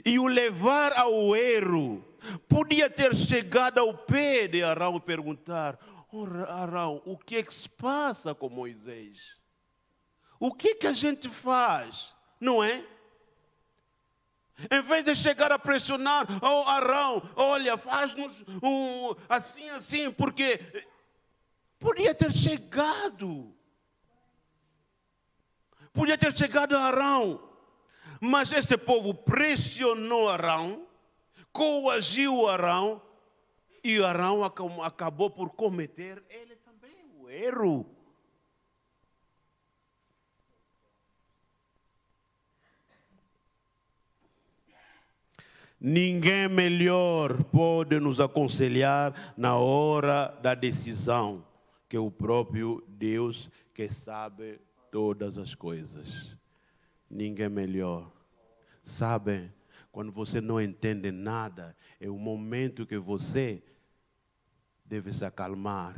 e 0.05 0.19
o 0.19 0.27
levar 0.27 0.93
ao 0.93 1.35
erro, 1.35 2.05
podia 2.49 2.89
ter 2.89 3.15
chegado 3.17 3.79
ao 3.79 3.95
pé 3.95 4.47
de 4.47 4.63
Arão 4.63 4.97
e 4.97 5.01
perguntar: 5.01 5.79
oh, 6.13 6.25
Arão, 6.49 7.03
o 7.05 7.17
que 7.17 7.37
é 7.37 7.43
que 7.43 7.53
se 7.53 7.69
passa 7.69 8.35
com 8.35 8.49
Moisés? 8.49 9.38
O 10.39 10.53
que, 10.53 10.75
que 10.77 10.87
a 10.87 10.93
gente 10.93 11.29
faz? 11.29 12.15
Não 12.41 12.63
é? 12.63 12.85
Em 14.71 14.83
vez 14.83 15.05
de 15.05 15.15
chegar 15.15 15.53
a 15.53 15.59
pressionar, 15.59 16.27
oh 16.43 16.69
Arão, 16.69 17.23
olha, 17.37 17.77
faz-nos 17.77 18.43
um, 18.63 19.15
assim, 19.29 19.69
assim, 19.71 20.11
porque 20.11 20.61
podia 21.79 22.13
ter 22.13 22.33
chegado. 22.33 23.55
Podia 25.93 26.19
ter 26.19 26.37
chegado 26.37 26.77
a 26.77 26.83
Arão. 26.83 27.49
Mas 28.21 28.51
esse 28.51 28.77
povo 28.77 29.15
pressionou 29.15 30.29
Arão, 30.29 30.87
coagiu 31.53 32.49
Arão, 32.49 33.01
e 33.83 34.03
Arão 34.03 34.43
acabou 34.83 35.31
por 35.31 35.51
cometer 35.51 36.23
ele 36.29 36.57
também 36.57 37.05
o 37.17 37.31
erro. 37.31 37.98
Ninguém 45.81 46.49
melhor 46.49 47.45
pode 47.45 48.01
nos 48.01 48.19
aconselhar 48.19 49.35
na 49.37 49.57
hora 49.57 50.37
da 50.43 50.55
decisão 50.55 51.45
que 51.89 51.97
o 51.97 52.11
próprio 52.11 52.85
Deus 52.89 53.49
que 53.73 53.89
sabe 53.89 54.61
todas 54.91 55.39
as 55.39 55.55
coisas. 55.55 56.37
Ninguém 57.09 57.49
melhor. 57.49 58.11
Sabe, 58.83 59.53
quando 59.93 60.11
você 60.11 60.41
não 60.41 60.61
entende 60.61 61.13
nada, 61.13 61.77
é 62.01 62.09
o 62.09 62.19
momento 62.19 62.85
que 62.85 62.99
você 62.99 63.63
deve 64.85 65.13
se 65.13 65.25
acalmar. 65.25 65.95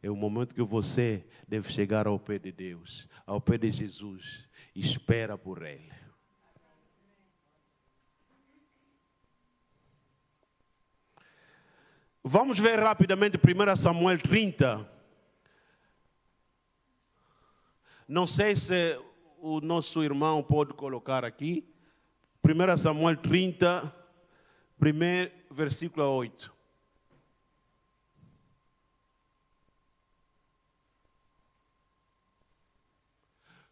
É 0.00 0.08
o 0.08 0.14
momento 0.14 0.54
que 0.54 0.62
você 0.62 1.26
deve 1.46 1.72
chegar 1.72 2.06
ao 2.06 2.20
pé 2.20 2.38
de 2.38 2.52
Deus, 2.52 3.08
ao 3.26 3.40
pé 3.40 3.58
de 3.58 3.68
Jesus. 3.70 4.48
Espera 4.76 5.36
por 5.36 5.64
Ele. 5.64 5.97
Vamos 12.30 12.58
ver 12.58 12.78
rapidamente 12.78 13.38
1 13.38 13.74
Samuel 13.74 14.18
30. 14.18 14.86
Não 18.06 18.26
sei 18.26 18.54
se 18.54 19.00
o 19.38 19.62
nosso 19.62 20.04
irmão 20.04 20.42
pode 20.42 20.74
colocar 20.74 21.24
aqui. 21.24 21.66
1 22.44 22.76
Samuel 22.76 23.16
30, 23.16 23.90
primeiro 24.78 25.32
versículo 25.50 26.04
8. 26.04 26.52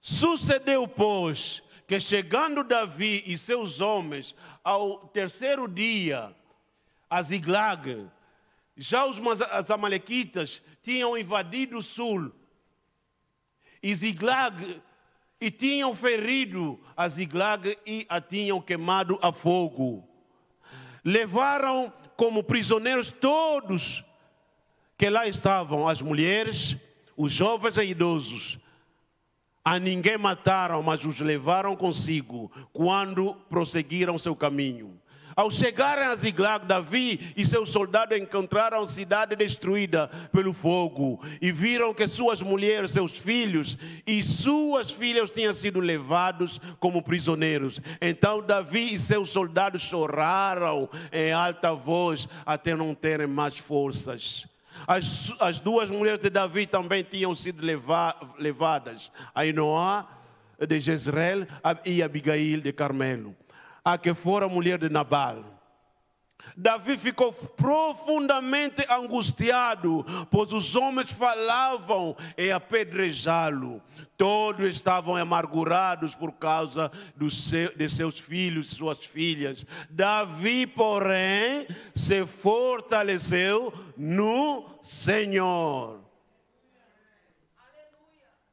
Sucedeu, 0.00 0.88
pois, 0.88 1.62
que 1.86 2.00
chegando 2.00 2.64
Davi 2.64 3.22
e 3.26 3.36
seus 3.36 3.82
homens 3.82 4.34
ao 4.64 5.08
terceiro 5.08 5.68
dia, 5.68 6.34
a 7.10 7.22
Ziglag, 7.22 8.15
já 8.76 9.06
os 9.06 9.18
amalequitas 9.70 10.62
tinham 10.82 11.16
invadido 11.16 11.78
o 11.78 11.82
sul. 11.82 12.32
E 13.82 13.94
Ziglag 13.94 14.82
e 15.40 15.50
tinham 15.50 15.94
ferido 15.94 16.80
a 16.96 17.08
Ziglag 17.08 17.76
e 17.86 18.06
a 18.08 18.20
tinham 18.20 18.60
queimado 18.60 19.18
a 19.22 19.32
fogo. 19.32 20.06
Levaram 21.04 21.92
como 22.16 22.42
prisioneiros 22.42 23.12
todos 23.12 24.04
que 24.98 25.10
lá 25.10 25.26
estavam, 25.26 25.86
as 25.86 26.00
mulheres, 26.00 26.76
os 27.16 27.32
jovens 27.32 27.76
e 27.76 27.84
idosos. 27.84 28.58
A 29.64 29.78
ninguém 29.78 30.16
mataram, 30.16 30.82
mas 30.82 31.04
os 31.04 31.20
levaram 31.20 31.76
consigo 31.76 32.50
quando 32.72 33.34
prosseguiram 33.48 34.18
seu 34.18 34.34
caminho. 34.34 34.98
Ao 35.36 35.50
chegarem 35.50 36.06
a 36.06 36.16
Ziglag, 36.16 36.64
Davi 36.64 37.34
e 37.36 37.44
seus 37.44 37.68
soldados 37.68 38.16
encontraram 38.16 38.82
a 38.82 38.86
cidade 38.86 39.36
destruída 39.36 40.08
pelo 40.32 40.54
fogo 40.54 41.22
e 41.42 41.52
viram 41.52 41.92
que 41.92 42.08
suas 42.08 42.40
mulheres, 42.40 42.92
seus 42.92 43.18
filhos 43.18 43.76
e 44.06 44.22
suas 44.22 44.92
filhas 44.92 45.30
tinham 45.30 45.52
sido 45.52 45.78
levados 45.78 46.58
como 46.80 47.02
prisioneiros. 47.02 47.82
Então 48.00 48.40
Davi 48.40 48.94
e 48.94 48.98
seus 48.98 49.28
soldados 49.28 49.82
choraram 49.82 50.88
em 51.12 51.32
alta 51.32 51.74
voz 51.74 52.26
até 52.46 52.74
não 52.74 52.94
terem 52.94 53.26
mais 53.26 53.58
forças. 53.58 54.46
As, 54.86 55.34
as 55.38 55.60
duas 55.60 55.90
mulheres 55.90 56.20
de 56.20 56.30
Davi 56.30 56.66
também 56.66 57.02
tinham 57.02 57.34
sido 57.34 57.62
leva, 57.62 58.16
levadas, 58.38 59.12
Ainoá 59.34 60.08
de 60.66 60.80
Jezreel 60.80 61.46
e 61.84 62.02
Abigail 62.02 62.62
de 62.62 62.72
Carmelo 62.72 63.36
a 63.86 63.96
que 63.96 64.12
fora 64.12 64.48
mulher 64.48 64.80
de 64.80 64.88
Nabal. 64.88 65.44
Davi 66.56 66.98
ficou 66.98 67.32
profundamente 67.32 68.84
angustiado, 68.90 70.04
pois 70.28 70.52
os 70.52 70.74
homens 70.74 71.12
falavam 71.12 72.16
em 72.36 72.50
apedrejá-lo. 72.50 73.80
Todos 74.16 74.66
estavam 74.74 75.14
amargurados 75.14 76.16
por 76.16 76.32
causa 76.32 76.90
seu, 77.30 77.76
de 77.76 77.88
seus 77.88 78.18
filhos 78.18 78.72
e 78.72 78.74
suas 78.74 79.06
filhas. 79.06 79.64
Davi, 79.88 80.66
porém, 80.66 81.68
se 81.94 82.26
fortaleceu 82.26 83.72
no 83.96 84.66
Senhor. 84.82 86.00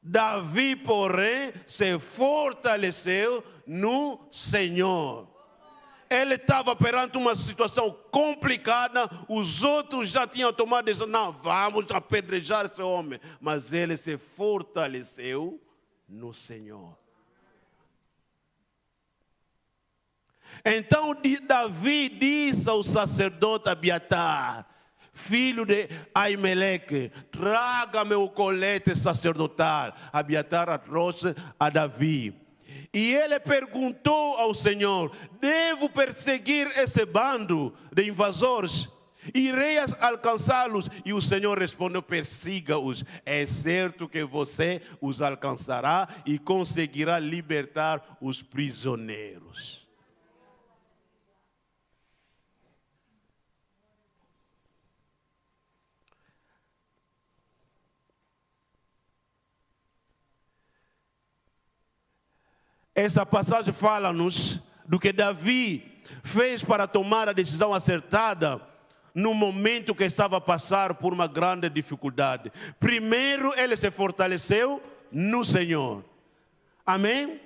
Davi, 0.02 0.76
porém, 0.76 1.54
se 1.66 1.98
fortaleceu 1.98 3.44
no 3.66 4.28
Senhor. 4.30 5.28
Ele 6.10 6.36
estava 6.36 6.76
perante 6.76 7.18
uma 7.18 7.34
situação 7.34 7.96
complicada, 8.12 9.10
os 9.28 9.64
outros 9.64 10.10
já 10.10 10.28
tinham 10.28 10.54
tomado 10.54 10.86
decisão, 10.86 11.08
não, 11.08 11.32
vamos 11.32 11.90
apedrejar 11.92 12.66
esse 12.66 12.82
homem. 12.82 13.20
Mas 13.42 13.74
ele 13.74 13.98
se 13.98 14.18
fortaleceu 14.18 15.60
no 16.08 16.34
Senhor. 16.34 16.96
Então 20.64 21.16
Davi 21.48 22.10
disse 22.10 22.70
ao 22.70 22.84
sacerdote 22.84 23.70
Abiatar, 23.70 24.68
filho 25.12 25.66
de 25.66 25.90
Aimeleque, 26.14 27.12
traga-me 27.32 28.14
o 28.14 28.30
colete 28.30 28.96
sacerdotal. 28.96 29.96
Abiatar 30.12 30.78
trouxe 30.80 31.36
a 31.60 31.70
Davi. 31.70 32.43
E 32.94 33.16
ele 33.16 33.40
perguntou 33.40 34.36
ao 34.38 34.54
Senhor: 34.54 35.12
Devo 35.40 35.90
perseguir 35.90 36.68
esse 36.78 37.06
bando 37.06 37.74
de 37.92 38.08
invasores? 38.08 38.90
Irei 39.34 39.78
alcançá-los? 40.00 40.90
E 41.06 41.14
o 41.14 41.22
Senhor 41.22 41.58
respondeu: 41.58 42.04
Persiga-os. 42.04 43.04
É 43.26 43.46
certo 43.46 44.08
que 44.08 44.24
você 44.24 44.82
os 45.02 45.22
alcançará 45.22 46.08
e 46.26 46.38
conseguirá 46.38 47.20
libertar 47.20 48.18
os 48.22 48.42
prisioneiros. 48.42 49.83
Essa 62.96 63.26
passagem 63.26 63.74
fala-nos 63.74 64.62
do 64.86 65.00
que 65.00 65.12
Davi 65.12 66.02
fez 66.24 66.64
para 66.64 66.88
tomar 66.88 67.28
a 67.28 67.34
decisão 67.34 67.74
acertada 67.74 68.62
no 69.16 69.34
momento 69.34 69.96
que 69.96 70.04
estava 70.04 70.38
a 70.38 70.42
passar 70.42 70.96
por 70.96 71.14
uma 71.14 71.28
grande 71.28 71.70
dificuldade. 71.70 72.52
Primeiro, 72.80 73.54
ele 73.60 73.76
se 73.76 73.90
fortaleceu 73.92 74.82
no 75.12 75.46
Senhor. 75.46 76.04
Amém? 76.86 77.40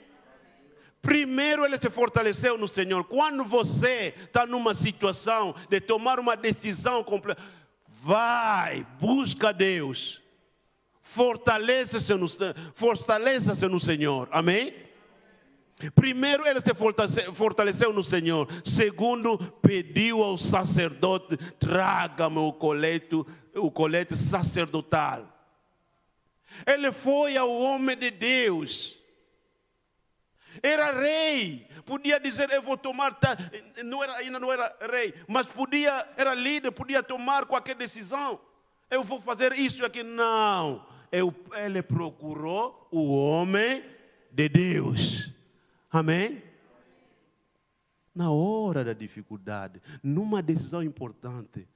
Primeiro 1.02 1.64
ele 1.64 1.78
se 1.78 1.89
fortaleceu 1.89 2.58
no 2.58 2.68
Senhor. 2.68 3.04
Quando 3.06 3.43
você 3.43 4.14
está 4.24 4.45
numa 4.45 4.74
situação 4.76 5.56
de 5.70 5.80
tomar 5.80 6.20
uma 6.20 6.36
decisão 6.36 7.04
completa, 7.04 7.41
vai, 7.88 8.86
busca 9.00 9.54
Deus. 9.54 10.22
Fortaleça-se 11.02 12.14
no, 12.16 12.28
fortaleça 12.74 13.70
no 13.70 13.80
Senhor. 13.80 14.28
Amém? 14.32 14.86
Primeiro, 15.93 16.47
ele 16.47 16.59
se 16.59 16.73
fortaleceu 17.34 17.93
no 17.93 18.03
Senhor. 18.03 18.47
Segundo, 18.65 19.38
pediu 19.61 20.23
ao 20.23 20.36
sacerdote: 20.36 21.38
traga-me 21.59 22.39
o 22.39 22.51
colete, 22.51 23.15
o 23.55 23.69
colete 23.69 24.17
sacerdotal. 24.17 25.32
Ele 26.65 26.91
foi 26.91 27.38
ao 27.38 27.51
homem 27.51 27.95
de 27.95 28.09
Deus. 28.09 28.97
Era 30.63 30.99
rei. 30.99 31.67
Podia 31.86 32.19
dizer, 32.19 32.49
eu 32.49 32.61
vou 32.61 32.75
tomar. 32.75 33.15
Não 33.86 34.03
era, 34.03 34.15
ainda 34.15 34.39
não 34.39 34.51
era 34.51 34.75
rei, 34.91 35.13
mas 35.28 35.45
podia, 35.45 36.07
era 36.17 36.34
líder, 36.34 36.71
podia 36.71 37.03
tomar 37.03 37.45
qualquer 37.45 37.75
decisão. 37.75 38.39
Eu 38.89 39.03
vou 39.03 39.21
fazer 39.21 39.53
isso 39.53 39.86
aquilo. 39.86 40.09
Não. 40.09 40.84
Eu, 41.11 41.34
ele 41.63 41.84
procurou 41.84 42.88
o 42.89 43.15
homem 43.15 43.84
de 44.32 44.49
Deus. 44.49 45.36
Amém? 45.89 46.43
Na 48.13 48.31
hora 48.31 48.83
da 48.83 48.93
dificuldade, 48.93 49.81
numa 50.01 50.41
decisão 50.41 50.81
importante, 50.81 51.67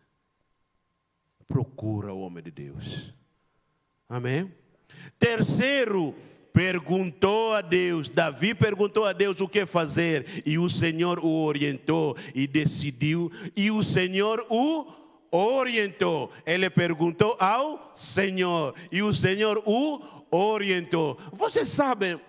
procura 1.47 2.13
o 2.13 2.21
homem 2.21 2.43
de 2.43 2.51
Deus. 2.51 3.13
Amém? 4.09 4.51
Terceiro, 5.19 6.15
perguntou 6.51 7.53
a 7.53 7.61
Deus, 7.61 8.09
Davi 8.09 8.53
perguntou 8.53 9.05
a 9.05 9.13
Deus 9.13 9.39
o 9.39 9.47
que 9.47 9.65
fazer, 9.65 10.43
e 10.45 10.57
o 10.57 10.69
Senhor 10.69 11.19
o 11.19 11.43
orientou 11.43 12.17
e 12.33 12.47
decidiu, 12.47 13.31
e 13.55 13.71
o 13.71 13.83
Senhor 13.83 14.45
o 14.49 14.85
orientou. 15.31 16.31
Ele 16.45 16.69
perguntou 16.69 17.37
ao 17.39 17.91
Senhor, 17.95 18.75
e 18.91 19.01
o 19.01 19.13
Senhor 19.13 19.61
o 19.65 20.01
orientou. 20.29 21.17
Vocês 21.31 21.67
sabem, 21.67 22.19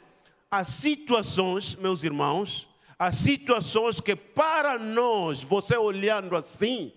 Há 0.53 0.65
situações, 0.65 1.75
meus 1.77 2.05
irmãos, 2.05 2.69
há 2.99 3.11
situações 3.11 4.01
que 4.01 4.15
para 4.15 4.79
nós, 4.79 5.43
você 5.43 5.79
olhando 5.79 6.37
assim, 6.37 6.93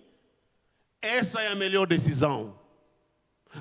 essa 1.00 1.40
é 1.40 1.48
a 1.48 1.54
melhor 1.54 1.86
decisão. 1.86 2.58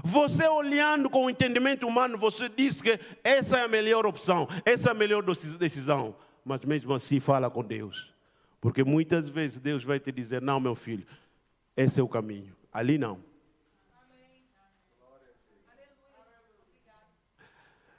Você 0.04 0.46
olhando 0.50 1.10
com 1.10 1.28
o 1.28 1.30
entendimento 1.30 1.88
humano, 1.88 2.18
você 2.18 2.50
diz 2.50 2.82
que 2.82 3.00
essa 3.24 3.60
é 3.60 3.64
a 3.64 3.70
melhor 3.70 4.06
opção, 4.06 4.50
essa 4.66 4.90
é 4.90 4.92
a 4.92 4.94
melhor 4.94 5.24
decisão. 5.58 6.14
Mas 6.44 6.66
mesmo 6.66 6.94
assim, 6.94 7.22
fala 7.22 7.50
com 7.50 7.64
Deus. 7.64 8.14
Porque 8.60 8.84
muitas 8.84 9.30
vezes 9.30 9.60
Deus 9.60 9.86
vai 9.86 9.98
te 9.98 10.12
dizer: 10.12 10.42
não, 10.42 10.60
meu 10.60 10.76
filho, 10.76 11.08
esse 11.78 12.02
é 12.02 12.04
o 12.04 12.10
caminho. 12.10 12.54
Ali 12.70 12.98
não. 12.98 13.24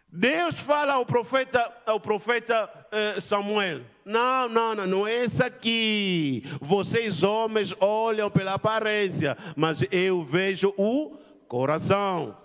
Deus 0.08 0.60
fala 0.60 0.94
ao 0.94 1.04
profeta, 1.04 1.72
ao 1.84 2.00
profeta 2.00 2.70
eh, 2.92 3.20
Samuel: 3.20 3.82
não, 4.04 4.48
não, 4.48 4.74
não, 4.74 4.86
não 4.86 5.06
é 5.06 5.24
isso 5.24 5.44
aqui. 5.44 6.44
Vocês 6.60 7.22
homens 7.22 7.74
olham 7.80 8.30
pela 8.30 8.54
aparência, 8.54 9.36
mas 9.56 9.84
eu 9.90 10.24
vejo 10.24 10.72
o 10.76 11.18
coração. 11.48 12.36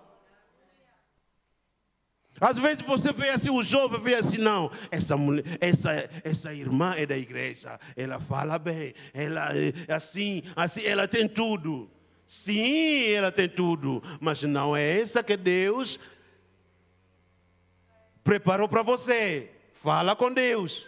Às 2.42 2.58
vezes 2.58 2.82
você 2.82 3.14
vê 3.14 3.30
assim, 3.30 3.52
o 3.52 3.62
jovem 3.62 4.02
vê 4.02 4.16
assim, 4.16 4.40
não, 4.40 4.72
essa, 4.90 5.16
mulher, 5.16 5.44
essa, 5.62 6.10
essa 6.24 6.52
irmã 6.52 6.96
é 6.98 7.06
da 7.06 7.16
igreja, 7.16 7.80
ela 7.96 8.20
fala 8.20 8.58
bem, 8.58 8.96
ela 9.14 9.52
é 9.56 9.94
assim, 9.94 10.42
assim, 10.56 10.84
ela 10.84 11.08
tem 11.08 11.28
tudo. 11.28 11.88
Sim, 12.26 13.12
ela 13.12 13.32
tem 13.32 13.48
tudo, 13.48 14.02
mas 14.20 14.42
não 14.42 14.76
é 14.76 15.00
essa 15.00 15.22
que 15.22 15.38
Deus 15.38 16.00
preparou 18.24 18.68
para 18.68 18.82
você. 18.82 19.50
Fala 19.74 20.16
com 20.16 20.32
Deus. 20.32 20.88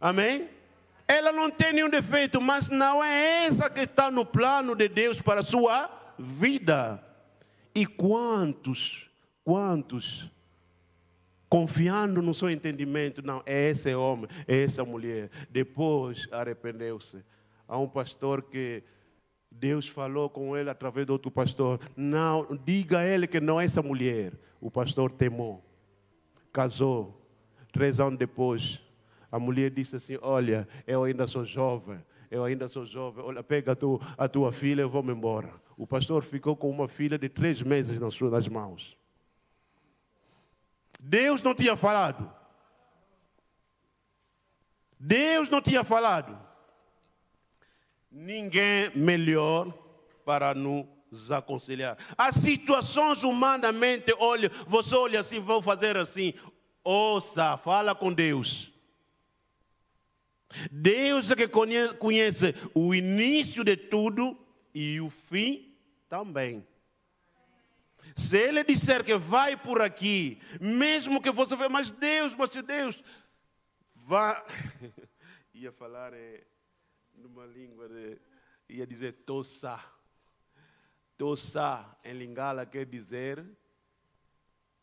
Amém? 0.00 0.48
Ela 1.06 1.32
não 1.32 1.50
tem 1.50 1.72
nenhum 1.72 1.90
defeito, 1.90 2.40
mas 2.40 2.70
não 2.70 3.02
é 3.02 3.44
essa 3.46 3.68
que 3.68 3.80
está 3.80 4.10
no 4.10 4.24
plano 4.24 4.74
de 4.74 4.88
Deus 4.88 5.20
para 5.20 5.40
a 5.40 5.44
sua 5.44 5.90
vida. 6.18 7.02
E 7.74 7.86
quantos, 7.86 9.10
quantos, 9.44 10.30
confiando 11.48 12.22
no 12.22 12.32
seu 12.32 12.48
entendimento, 12.48 13.20
não, 13.20 13.42
é 13.44 13.70
esse 13.70 13.94
homem, 13.94 14.28
é 14.46 14.62
essa 14.62 14.84
mulher, 14.84 15.30
depois 15.50 16.26
arrependeu-se. 16.32 17.22
Há 17.68 17.78
um 17.78 17.88
pastor 17.88 18.42
que 18.42 18.82
Deus 19.50 19.86
falou 19.86 20.30
com 20.30 20.56
ele 20.56 20.70
através 20.70 21.04
de 21.04 21.12
outro 21.12 21.30
pastor, 21.30 21.78
não, 21.96 22.46
diga 22.64 23.00
a 23.00 23.04
ele 23.04 23.26
que 23.26 23.38
não 23.38 23.60
é 23.60 23.64
essa 23.64 23.82
mulher. 23.82 24.32
O 24.60 24.70
pastor 24.70 25.10
temou, 25.10 25.62
casou, 26.52 27.20
três 27.72 27.98
anos 27.98 28.18
depois, 28.18 28.82
a 29.30 29.38
mulher 29.38 29.70
disse 29.70 29.96
assim: 29.96 30.18
Olha, 30.20 30.68
eu 30.86 31.04
ainda 31.04 31.26
sou 31.26 31.44
jovem, 31.44 31.98
eu 32.30 32.44
ainda 32.44 32.68
sou 32.68 32.84
jovem, 32.84 33.24
olha, 33.24 33.42
pega 33.42 33.72
a 33.72 33.76
tua, 33.76 34.00
a 34.16 34.28
tua 34.28 34.52
filha, 34.52 34.82
eu 34.82 34.90
vou-me 34.90 35.12
embora. 35.12 35.52
O 35.76 35.86
pastor 35.86 36.22
ficou 36.22 36.54
com 36.54 36.70
uma 36.70 36.86
filha 36.86 37.18
de 37.18 37.28
três 37.28 37.62
meses 37.62 37.98
nas 37.98 38.14
suas 38.14 38.46
mãos. 38.46 38.96
Deus 41.00 41.42
não 41.42 41.54
tinha 41.54 41.76
falado. 41.76 42.30
Deus 44.98 45.48
não 45.48 45.60
tinha 45.60 45.82
falado. 45.82 46.38
Ninguém 48.10 48.90
melhor 48.94 49.72
para 50.24 50.54
nos 50.54 50.86
aconselhar. 51.30 51.96
As 52.16 52.36
situações 52.36 53.22
humanamente, 53.22 54.14
olha, 54.18 54.50
você 54.66 54.94
olha 54.94 55.20
assim, 55.20 55.40
vou 55.40 55.60
fazer 55.60 55.96
assim. 55.96 56.34
Ouça, 56.84 57.56
fala 57.56 57.94
com 57.94 58.12
Deus. 58.12 58.72
Deus 60.70 61.30
é 61.30 61.36
que 61.36 61.48
conhece 61.48 62.54
o 62.74 62.94
início 62.94 63.64
de 63.64 63.76
tudo 63.76 64.36
e 64.74 65.00
o 65.00 65.08
fim 65.08 65.74
também. 66.08 66.66
Se 68.14 68.36
ele 68.36 68.62
disser 68.64 69.04
que 69.04 69.16
vai 69.16 69.56
por 69.56 69.80
aqui, 69.80 70.40
mesmo 70.60 71.22
que 71.22 71.30
você 71.30 71.56
veja, 71.56 71.68
mas 71.68 71.90
Deus, 71.90 72.34
mas 72.34 72.50
Deus, 72.50 73.02
vá. 73.94 74.44
ia 75.54 75.72
falar 75.72 76.12
é, 76.12 76.44
numa 77.14 77.46
língua, 77.46 77.88
de, 77.88 78.18
ia 78.68 78.86
dizer 78.86 79.12
tossa. 79.24 79.80
Tossa 81.22 81.86
em 82.04 82.14
Lingala 82.14 82.66
quer 82.66 82.84
dizer 82.84 83.46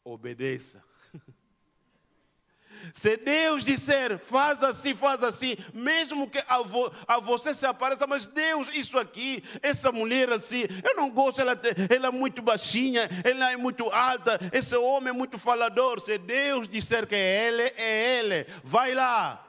obedeça. 0.05 0.81
Se 2.93 3.17
Deus 3.17 3.61
disser, 3.61 4.17
faz 4.17 4.63
assim, 4.63 4.95
faz 4.95 5.21
assim, 5.21 5.57
mesmo 5.73 6.29
que 6.29 6.41
a, 6.47 6.61
vo, 6.61 6.89
a, 7.05 7.19
você 7.19 7.53
se 7.53 7.65
apareça, 7.65 8.07
mas 8.07 8.25
Deus, 8.25 8.69
isso 8.73 8.97
aqui, 8.97 9.43
essa 9.61 9.91
mulher 9.91 10.31
assim, 10.31 10.63
eu 10.81 10.95
não 10.95 11.09
gosto, 11.09 11.41
ela, 11.41 11.59
ela 11.93 12.07
é 12.07 12.11
muito 12.11 12.41
baixinha, 12.41 13.09
ela 13.25 13.51
é 13.51 13.57
muito 13.57 13.89
alta, 13.89 14.39
esse 14.53 14.77
homem 14.77 15.09
é 15.09 15.13
muito 15.13 15.37
falador. 15.37 15.99
Se 15.99 16.17
Deus 16.17 16.69
disser 16.69 17.05
que 17.05 17.15
é 17.15 17.47
ele, 17.47 17.63
é 17.75 18.19
ele, 18.19 18.47
vai 18.63 18.93
lá. 18.93 19.48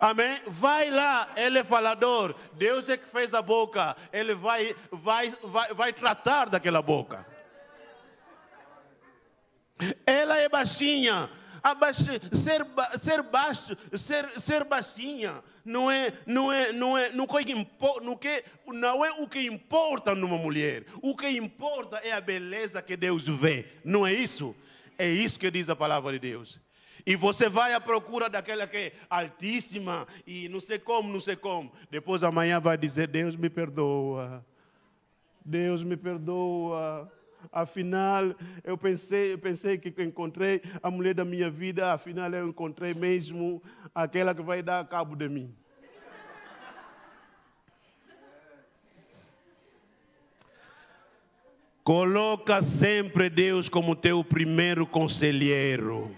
Amém? 0.00 0.40
Vai 0.46 0.90
lá, 0.90 1.32
ele 1.36 1.58
é 1.58 1.64
falador. 1.64 2.34
Deus 2.54 2.88
é 2.88 2.96
que 2.96 3.06
fez 3.06 3.34
a 3.34 3.42
boca. 3.42 3.96
Ele 4.12 4.34
vai, 4.34 4.74
vai, 4.92 5.34
vai, 5.42 5.74
vai 5.74 5.92
tratar 5.92 6.48
daquela 6.48 6.80
boca. 6.80 7.26
Ela 10.06 10.38
é 10.38 10.48
baixinha. 10.48 11.30
ser, 12.32 12.62
ser 13.00 13.22
baixo, 13.22 13.76
ser, 13.92 14.40
ser 14.40 14.64
baixinha 14.64 15.42
não 15.68 15.90
é, 15.90 16.12
não 16.26 16.50
é, 16.50 16.72
não 16.72 16.96
é, 16.96 17.12
não, 17.12 17.26
que, 17.26 17.54
não, 18.02 18.16
que, 18.16 18.44
não 18.68 19.04
é 19.04 19.12
o 19.12 19.28
que 19.28 19.40
importa 19.40 20.14
numa 20.14 20.38
mulher. 20.38 20.86
O 21.02 21.14
que 21.14 21.28
importa 21.28 21.98
é 21.98 22.12
a 22.12 22.20
beleza 22.20 22.80
que 22.80 22.96
Deus 22.96 23.28
vê. 23.28 23.66
Não 23.84 24.06
é 24.06 24.12
isso? 24.12 24.56
É 24.96 25.08
isso 25.08 25.38
que 25.38 25.50
diz 25.50 25.68
a 25.68 25.76
palavra 25.76 26.12
de 26.12 26.18
Deus. 26.18 26.58
E 27.08 27.16
você 27.16 27.48
vai 27.48 27.72
à 27.72 27.80
procura 27.80 28.28
daquela 28.28 28.66
que 28.66 28.76
é 28.76 28.92
altíssima 29.08 30.06
e 30.26 30.46
não 30.50 30.60
sei 30.60 30.78
como, 30.78 31.10
não 31.10 31.22
sei 31.22 31.36
como. 31.36 31.72
Depois 31.90 32.22
amanhã 32.22 32.60
vai 32.60 32.76
dizer: 32.76 33.06
Deus 33.06 33.34
me 33.34 33.48
perdoa. 33.48 34.44
Deus 35.42 35.82
me 35.82 35.96
perdoa. 35.96 37.10
Afinal, 37.50 38.34
eu 38.62 38.76
pensei, 38.76 39.32
eu 39.32 39.38
pensei 39.38 39.78
que 39.78 39.90
encontrei 40.02 40.60
a 40.82 40.90
mulher 40.90 41.14
da 41.14 41.24
minha 41.24 41.48
vida, 41.48 41.94
afinal 41.94 42.30
eu 42.30 42.46
encontrei 42.46 42.92
mesmo 42.92 43.62
aquela 43.94 44.34
que 44.34 44.42
vai 44.42 44.62
dar 44.62 44.86
cabo 44.86 45.16
de 45.16 45.30
mim. 45.30 45.56
Coloca 51.82 52.62
sempre 52.62 53.30
Deus 53.30 53.66
como 53.70 53.96
teu 53.96 54.22
primeiro 54.22 54.86
conselheiro 54.86 56.14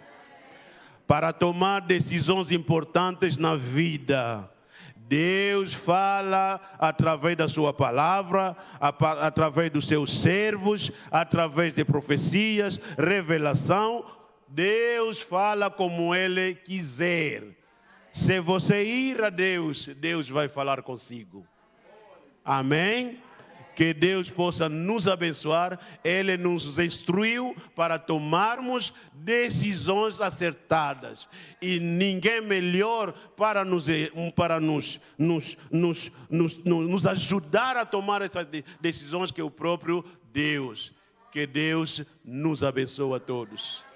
para 1.11 1.33
tomar 1.33 1.81
decisões 1.81 2.53
importantes 2.53 3.37
na 3.37 3.57
vida. 3.57 4.49
Deus 4.95 5.75
fala 5.75 6.61
através 6.79 7.37
da 7.37 7.49
sua 7.49 7.73
palavra, 7.73 8.57
através 8.79 9.73
dos 9.73 9.89
seus 9.89 10.23
servos, 10.23 10.93
através 11.11 11.73
de 11.73 11.85
profecias, 11.85 12.79
revelação. 12.97 14.05
Deus 14.47 15.21
fala 15.21 15.69
como 15.69 16.15
Ele 16.15 16.55
quiser. 16.55 17.43
Se 18.13 18.39
você 18.39 18.85
ir 18.85 19.21
a 19.25 19.31
Deus, 19.31 19.89
Deus 19.97 20.29
vai 20.29 20.49
falar 20.49 20.81
consigo. 20.83 21.45
Amém? 22.45 23.21
Que 23.81 23.95
Deus 23.95 24.29
possa 24.31 24.69
nos 24.69 25.09
abençoar. 25.09 25.81
Ele 26.05 26.37
nos 26.37 26.79
instruiu 26.79 27.57
para 27.75 27.99
tomarmos 27.99 28.93
decisões 29.15 30.21
acertadas. 30.21 31.27
E 31.63 31.81
ninguém 31.81 32.43
melhor 32.43 33.15
para 33.39 33.65
nos, 33.65 33.87
para 34.37 34.61
nos, 34.61 35.01
nos, 35.17 35.57
nos, 35.71 36.13
nos, 36.29 36.59
nos 36.63 37.07
ajudar 37.07 37.79
a 37.79 37.87
tomar 37.87 38.21
essas 38.21 38.47
decisões 38.83 39.31
que 39.31 39.41
o 39.41 39.51
próprio 39.51 40.05
Deus. 40.31 40.93
Que 41.33 41.47
Deus 41.47 42.05
nos 42.23 42.63
abençoe 42.63 43.17
a 43.17 43.19
todos. 43.19 43.90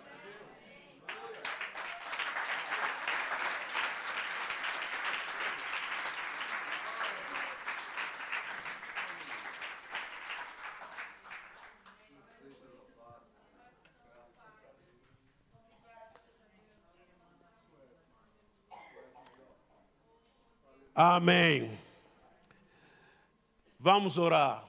Amém. 20.94 21.70
Vamos 23.80 24.16
orar. 24.16 24.64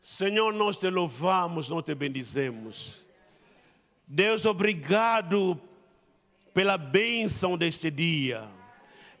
Senhor, 0.00 0.52
nós 0.52 0.78
te 0.78 0.88
louvamos, 0.90 1.68
nós 1.68 1.84
te 1.84 1.94
bendizemos. 1.94 2.96
Deus, 4.06 4.44
obrigado 4.44 5.60
pela 6.52 6.76
bênção 6.76 7.56
deste 7.56 7.90
dia, 7.90 8.48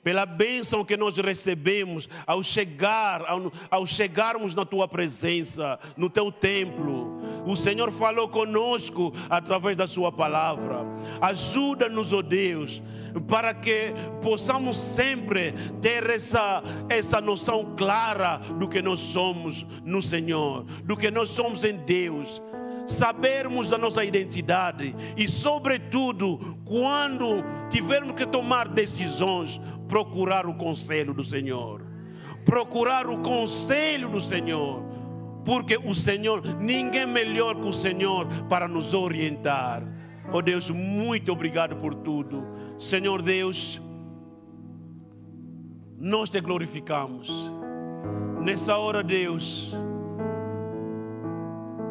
pela 0.02 0.26
bênção 0.26 0.84
que 0.84 0.96
nós 0.96 1.16
recebemos 1.16 2.08
ao 2.26 2.42
chegar, 2.42 3.24
ao, 3.26 3.52
ao 3.70 3.86
chegarmos 3.86 4.54
na 4.54 4.64
tua 4.64 4.88
presença, 4.88 5.78
no 5.96 6.10
teu 6.10 6.32
templo. 6.32 7.20
O 7.46 7.54
Senhor 7.54 7.92
falou 7.92 8.28
conosco 8.28 9.12
através 9.30 9.76
da 9.76 9.86
Sua 9.86 10.10
palavra. 10.10 10.84
Ajuda-nos, 11.20 12.12
ó 12.12 12.18
oh 12.18 12.22
Deus, 12.22 12.82
para 13.28 13.52
que 13.54 13.92
possamos 14.20 14.76
sempre 14.76 15.52
ter 15.80 16.08
essa, 16.10 16.62
essa 16.88 17.20
noção 17.20 17.74
clara 17.76 18.38
do 18.58 18.68
que 18.68 18.80
nós 18.80 19.00
somos 19.00 19.66
no 19.84 20.02
Senhor, 20.02 20.64
do 20.84 20.96
que 20.96 21.10
nós 21.10 21.28
somos 21.28 21.64
em 21.64 21.76
Deus. 21.76 22.42
sabermos 22.86 23.70
da 23.70 23.78
nossa 23.78 24.04
identidade 24.04 24.94
e, 25.16 25.28
sobretudo, 25.28 26.58
quando 26.64 27.36
tivermos 27.70 28.16
que 28.16 28.26
tomar 28.26 28.68
decisões, 28.68 29.60
procurar 29.88 30.46
o 30.46 30.54
conselho 30.54 31.14
do 31.14 31.24
Senhor. 31.24 31.82
Procurar 32.44 33.06
o 33.06 33.18
conselho 33.18 34.08
do 34.08 34.20
Senhor, 34.20 34.82
porque 35.44 35.76
o 35.76 35.94
Senhor, 35.94 36.42
ninguém 36.60 37.06
melhor 37.06 37.54
que 37.54 37.68
o 37.68 37.72
Senhor 37.72 38.26
para 38.48 38.66
nos 38.66 38.94
orientar. 38.94 39.82
Oh 40.34 40.40
Deus, 40.40 40.70
muito 40.70 41.30
obrigado 41.30 41.76
por 41.76 41.94
tudo. 41.94 42.42
Senhor 42.78 43.20
Deus, 43.20 43.78
nós 45.98 46.30
te 46.30 46.40
glorificamos. 46.40 47.30
Nessa 48.40 48.78
hora, 48.78 49.02
Deus, 49.02 49.72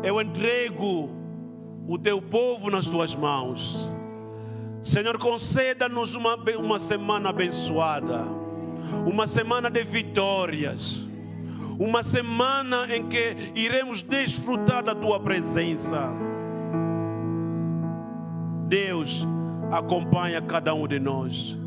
eu 0.04 0.20
entrego 0.20 1.12
o 1.88 2.00
teu 2.00 2.20
povo 2.20 2.72
nas 2.72 2.88
tuas 2.88 3.14
mãos. 3.14 3.78
Senhor, 4.82 5.20
conceda-nos 5.20 6.16
uma, 6.16 6.36
uma 6.58 6.80
semana 6.80 7.30
abençoada, 7.30 8.24
uma 9.06 9.28
semana 9.28 9.70
de 9.70 9.84
vitórias, 9.84 11.08
uma 11.80 12.02
semana 12.02 12.88
em 12.96 13.08
que 13.08 13.36
iremos 13.54 14.02
desfrutar 14.02 14.84
da 14.84 14.96
tua 14.96 15.20
presença. 15.20 16.31
Deus, 18.72 19.28
acompanha 19.70 20.42
cada 20.42 20.74
um 20.74 20.88
de 20.88 20.98
nós, 20.98 21.58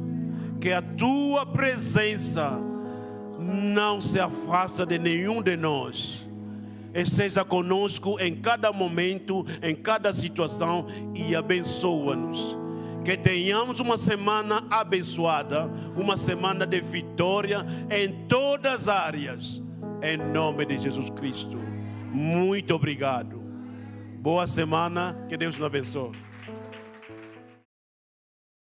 que 0.59 0.73
a 0.73 0.81
tua 0.81 1.45
presença 1.45 2.59
não 3.39 4.01
se 4.01 4.19
afasta 4.19 4.87
de 4.87 4.99
nenhum 4.99 5.43
de 5.43 5.55
nós 5.55 6.27
e 6.95 7.05
seja 7.05 7.45
conosco 7.45 8.19
em 8.19 8.35
cada 8.35 8.73
momento, 8.73 9.45
em 9.63 9.75
cada 9.75 10.15
situação 10.15 10.87
e 11.15 11.37
abençoa-nos. 11.37 12.57
Que 13.05 13.19
tenhamos 13.19 13.81
uma 13.81 13.99
semana 13.99 14.67
abençoada, 14.71 15.71
uma 15.95 16.17
semana 16.17 16.67
de 16.67 16.81
vitória 16.81 17.67
em 17.91 18.25
todas 18.27 18.89
as 18.89 18.89
áreas, 18.89 19.63
em 20.01 20.17
nome 20.17 20.65
de 20.65 20.79
Jesus 20.79 21.11
Cristo. 21.11 21.59
Muito 22.11 22.75
obrigado. 22.75 23.43
Boa 24.21 24.47
semana, 24.47 25.15
que 25.29 25.37
Deus 25.37 25.55
nos 25.55 25.67
abençoe. 25.67 26.34